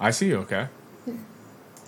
I 0.00 0.10
see 0.10 0.28
you. 0.28 0.38
Okay. 0.38 0.68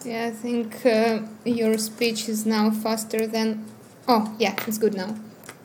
Yeah, 0.05 0.27
I 0.27 0.31
think 0.31 0.85
uh, 0.87 1.21
your 1.45 1.77
speech 1.79 2.29
is 2.29 2.47
now 2.47 2.71
faster 2.71 3.27
than. 3.27 3.67
Oh, 4.09 4.35
yeah, 4.39 4.55
it's 4.67 4.79
good 4.79 4.95
now. 4.95 5.15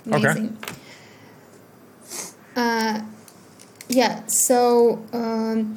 Okay. 0.07 0.17
Amazing. 0.17 0.57
Uh, 2.55 3.01
yeah, 3.87 4.25
so 4.27 5.05
um, 5.13 5.75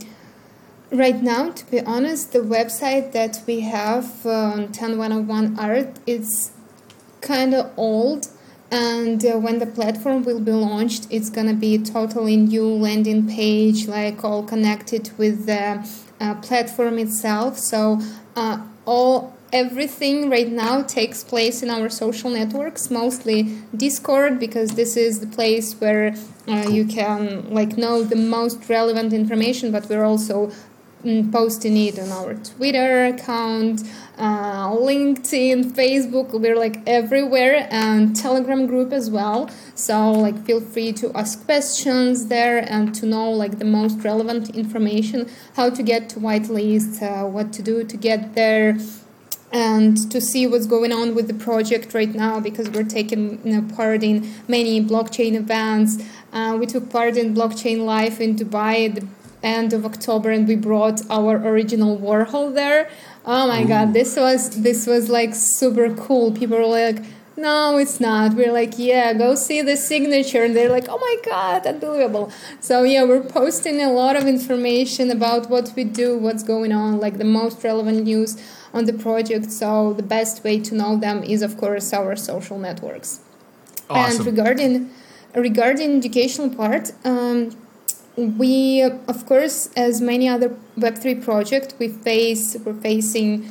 right 0.91 1.23
now, 1.23 1.51
to 1.51 1.71
be 1.71 1.81
honest, 1.81 2.33
the 2.33 2.41
website 2.41 3.13
that 3.13 3.43
we 3.47 3.61
have 3.61 4.27
uh, 4.27 4.31
on 4.31 4.73
10101 4.73 5.59
Art 5.59 5.99
is 6.07 6.53
kind 7.21 7.55
of 7.55 7.73
old. 7.77 8.29
And 8.71 9.25
uh, 9.25 9.39
when 9.39 9.59
the 9.59 9.67
platform 9.67 10.25
will 10.25 10.41
be 10.41 10.53
launched, 10.53 11.07
it's 11.11 11.31
gonna 11.31 11.55
be 11.55 11.75
a 11.77 11.79
totally 11.79 12.37
new 12.37 12.67
landing 12.67 13.27
page, 13.27 13.89
like 13.89 14.23
all 14.23 14.43
connected 14.43 15.11
with 15.17 15.47
the 15.47 15.89
uh, 16.21 16.35
platform 16.37 16.99
itself. 16.99 17.59
So 17.59 18.01
uh, 18.37 18.63
all 18.85 19.35
everything 19.51 20.29
right 20.29 20.49
now 20.49 20.83
takes 20.83 21.25
place 21.25 21.63
in 21.63 21.71
our 21.71 21.89
social 21.89 22.29
networks, 22.29 22.91
mostly 22.91 23.45
Discord, 23.75 24.39
because 24.39 24.73
this 24.73 24.97
is 24.97 25.21
the 25.21 25.27
place 25.27 25.73
where 25.81 26.15
uh, 26.47 26.69
you 26.69 26.85
can 26.85 27.49
like 27.53 27.79
know 27.79 28.03
the 28.03 28.17
most 28.17 28.69
relevant 28.69 29.15
information. 29.15 29.73
But 29.73 29.89
we're 29.89 30.05
also 30.05 30.51
posting 31.31 31.77
it 31.77 31.99
on 31.99 32.11
our 32.11 32.35
Twitter 32.35 33.07
account, 33.07 33.83
uh, 34.19 34.69
LinkedIn, 34.71 35.73
Facebook. 35.73 36.33
We're 36.33 36.57
like 36.57 36.81
everywhere, 36.87 37.69
and 37.71 38.17
Telegram 38.17 38.67
group 38.67 38.93
as 38.93 39.11
well. 39.11 39.49
So 39.75 40.11
like, 40.11 40.45
feel 40.45 40.61
free 40.61 40.93
to 40.95 41.13
ask 41.17 41.45
questions 41.45 42.27
there 42.27 42.59
and 42.59 42.95
to 42.97 43.07
know 43.07 43.31
like 43.31 43.59
the 43.59 43.65
most 43.65 44.03
relevant 44.03 44.57
information, 44.57 45.29
how 45.55 45.71
to 45.71 45.83
get 45.83 46.09
to 46.11 46.21
whitelist, 46.21 47.03
uh, 47.03 47.27
what 47.27 47.53
to 47.55 47.63
do 47.63 47.85
to 47.85 47.97
get 47.97 48.35
there. 48.35 48.79
And 49.51 50.11
to 50.11 50.21
see 50.21 50.47
what's 50.47 50.67
going 50.67 50.93
on 50.93 51.15
with 51.15 51.27
the 51.27 51.33
project 51.33 51.95
right 51.95 52.15
now, 52.15 52.39
because 52.39 52.69
we're 52.69 52.85
taking 52.85 53.41
you 53.47 53.59
know, 53.59 53.75
part 53.75 54.03
in 54.03 54.31
many 54.47 54.85
blockchain 54.85 55.33
events. 55.35 56.05
Uh, 56.35 56.59
we 56.61 56.67
took 56.67 56.91
part 56.91 57.17
in 57.17 57.35
Blockchain 57.35 57.87
Live 57.87 58.21
in 58.21 58.37
Dubai 58.37 58.95
the 58.95 59.09
end 59.43 59.73
of 59.73 59.85
October, 59.85 60.31
and 60.31 60.47
we 60.49 60.57
brought 60.57 61.01
our 61.11 61.37
original 61.37 61.97
Warhol 61.99 62.55
there. 62.55 62.91
Oh 63.25 63.47
my 63.47 63.65
god, 63.65 63.93
this 63.93 64.17
was 64.17 64.63
this 64.63 64.87
was 64.87 65.09
like 65.09 65.35
super 65.35 65.95
cool. 65.95 66.33
People 66.33 66.59
were 66.59 66.67
like, 66.67 66.99
"No, 67.37 67.79
it's 67.79 68.01
not." 68.01 68.35
We're 68.35 68.53
like, 68.53 68.79
"Yeah, 68.79 69.13
go 69.13 69.35
see 69.35 69.61
the 69.63 69.77
signature," 69.77 70.43
and 70.45 70.57
they're 70.57 70.71
like, 70.71 70.87
"Oh 70.89 70.99
my 70.99 71.17
god, 71.31 71.67
unbelievable!" 71.67 72.33
So 72.61 72.83
yeah, 72.85 73.05
we're 73.05 73.23
posting 73.23 73.81
a 73.81 73.93
lot 73.93 74.17
of 74.17 74.27
information 74.27 75.11
about 75.11 75.51
what 75.51 75.73
we 75.77 75.85
do, 75.85 76.17
what's 76.19 76.43
going 76.43 76.73
on, 76.73 77.01
like 77.01 77.19
the 77.19 77.31
most 77.41 77.63
relevant 77.63 78.05
news 78.05 78.37
on 78.73 78.87
the 78.87 78.93
project. 78.93 79.51
So 79.53 79.93
the 79.93 80.03
best 80.03 80.45
way 80.45 80.59
to 80.61 80.75
know 80.75 80.97
them 80.97 81.23
is, 81.23 81.43
of 81.43 81.57
course, 81.57 81.93
our 81.93 82.17
social 82.17 82.59
networks. 82.59 83.21
Awesome. 83.91 84.17
And 84.17 84.27
regarding 84.27 84.91
regarding 85.35 85.97
educational 85.99 86.51
part, 86.51 86.93
um, 87.05 87.51
we 88.19 88.83
of 88.83 89.27
course, 89.27 89.71
as 89.77 90.01
many 90.01 90.29
other 90.29 90.57
Web 90.77 90.99
three 90.99 91.15
projects, 91.15 91.75
we 91.79 91.89
face 91.89 92.57
we're 92.65 92.75
facing 92.75 93.49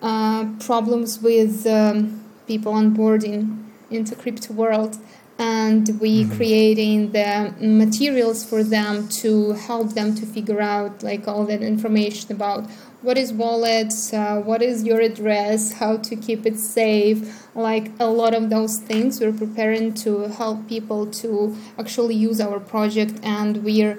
uh, 0.00 0.46
problems 0.60 1.20
with 1.20 1.66
um, 1.66 2.24
people 2.46 2.72
onboarding 2.72 3.64
into 3.90 4.14
crypto 4.14 4.54
world, 4.54 4.96
and 5.38 6.00
we 6.00 6.26
creating 6.26 7.12
the 7.12 7.54
materials 7.60 8.44
for 8.44 8.62
them 8.62 9.08
to 9.08 9.52
help 9.52 9.92
them 9.92 10.14
to 10.14 10.24
figure 10.24 10.60
out 10.60 11.02
like 11.02 11.28
all 11.28 11.44
that 11.44 11.62
information 11.62 12.32
about 12.32 12.64
what 13.00 13.16
is 13.16 13.32
wallet, 13.32 13.92
uh, 14.12 14.40
what 14.40 14.60
is 14.60 14.84
your 14.84 15.00
address, 15.00 15.72
how 15.74 15.96
to 15.98 16.16
keep 16.16 16.44
it 16.44 16.58
safe, 16.58 17.46
like 17.54 17.90
a 18.00 18.06
lot 18.06 18.34
of 18.34 18.50
those 18.50 18.78
things. 18.78 19.20
We're 19.20 19.32
preparing 19.32 19.94
to 19.94 20.22
help 20.28 20.68
people 20.68 21.06
to 21.22 21.56
actually 21.78 22.16
use 22.16 22.40
our 22.40 22.58
project, 22.58 23.20
and 23.22 23.62
we're 23.64 23.98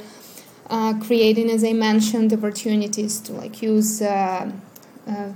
uh, 0.70 1.00
creating, 1.00 1.50
as 1.50 1.64
I 1.64 1.74
mentioned, 1.74 2.34
opportunities 2.34 3.20
to 3.22 3.34
like 3.34 3.62
use 3.62 4.02
uh, 4.02 4.52
uh, 5.08 5.32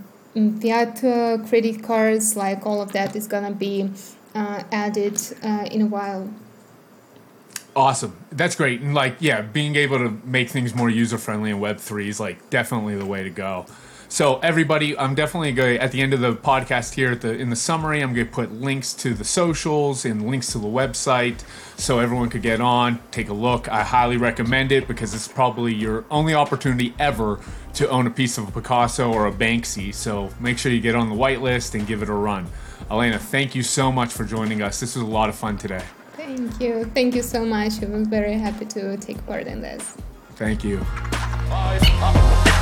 fiat 0.61 1.03
uh, 1.03 1.37
credit 1.47 1.83
cards. 1.83 2.35
Like 2.35 2.65
all 2.65 2.81
of 2.81 2.91
that 2.91 3.15
is 3.15 3.27
gonna 3.27 3.51
be 3.51 3.89
uh, 4.35 4.63
added 4.71 5.19
in 5.71 5.81
a 5.81 5.87
while. 5.87 6.29
Awesome. 7.75 8.15
That's 8.31 8.55
great. 8.55 8.81
And 8.81 8.93
like, 8.93 9.15
yeah, 9.19 9.41
being 9.41 9.75
able 9.75 9.97
to 9.97 10.09
make 10.25 10.49
things 10.49 10.75
more 10.75 10.89
user 10.89 11.17
friendly 11.17 11.49
in 11.49 11.59
Web 11.59 11.79
three 11.79 12.07
is 12.07 12.19
like 12.19 12.49
definitely 12.49 12.95
the 12.95 13.05
way 13.05 13.23
to 13.23 13.29
go. 13.29 13.65
So 14.09 14.37
everybody, 14.41 14.95
I'm 14.95 15.15
definitely 15.15 15.53
going 15.53 15.79
at 15.79 15.91
the 15.91 15.99
end 15.99 16.13
of 16.13 16.19
the 16.19 16.33
podcast 16.33 16.93
here 16.93 17.15
the 17.15 17.33
in 17.33 17.49
the 17.49 17.55
summary, 17.55 18.01
I'm 18.03 18.13
going 18.13 18.27
to 18.27 18.31
put 18.31 18.51
links 18.51 18.93
to 18.95 19.15
the 19.15 19.23
socials 19.23 20.05
and 20.05 20.29
links 20.29 20.51
to 20.51 20.59
the 20.59 20.67
website 20.67 21.43
so 21.77 21.97
everyone 21.97 22.29
could 22.29 22.43
get 22.43 22.61
on, 22.61 22.99
take 23.09 23.29
a 23.29 23.33
look. 23.33 23.67
I 23.69 23.81
highly 23.81 24.17
recommend 24.17 24.71
it 24.71 24.87
because 24.87 25.15
it's 25.15 25.27
probably 25.27 25.73
your 25.73 26.05
only 26.11 26.35
opportunity 26.35 26.93
ever 26.99 27.39
to 27.73 27.89
own 27.89 28.05
a 28.05 28.11
piece 28.11 28.37
of 28.37 28.47
a 28.47 28.51
Picasso 28.51 29.11
or 29.11 29.25
a 29.25 29.31
Banksy. 29.31 29.91
So 29.91 30.29
make 30.39 30.59
sure 30.59 30.71
you 30.71 30.79
get 30.79 30.93
on 30.93 31.09
the 31.09 31.15
whitelist 31.15 31.73
and 31.73 31.87
give 31.87 32.03
it 32.03 32.09
a 32.09 32.13
run. 32.13 32.45
Alina, 32.91 33.17
thank 33.17 33.55
you 33.55 33.63
so 33.63 33.91
much 33.91 34.13
for 34.13 34.25
joining 34.25 34.61
us. 34.61 34.79
This 34.79 34.95
was 34.95 35.03
a 35.03 35.07
lot 35.07 35.27
of 35.27 35.33
fun 35.33 35.57
today. 35.57 35.83
Thank 36.23 36.61
you. 36.61 36.85
Thank 36.85 37.15
you 37.15 37.21
so 37.21 37.43
much. 37.43 37.83
I 37.83 37.87
was 37.87 38.07
very 38.07 38.33
happy 38.33 38.65
to 38.65 38.95
take 38.95 39.23
part 39.25 39.45
in 39.45 39.61
this. 39.61 39.83
Thank 40.35 40.63
you. 40.63 40.79
Five, 40.79 41.83
up. 42.01 42.52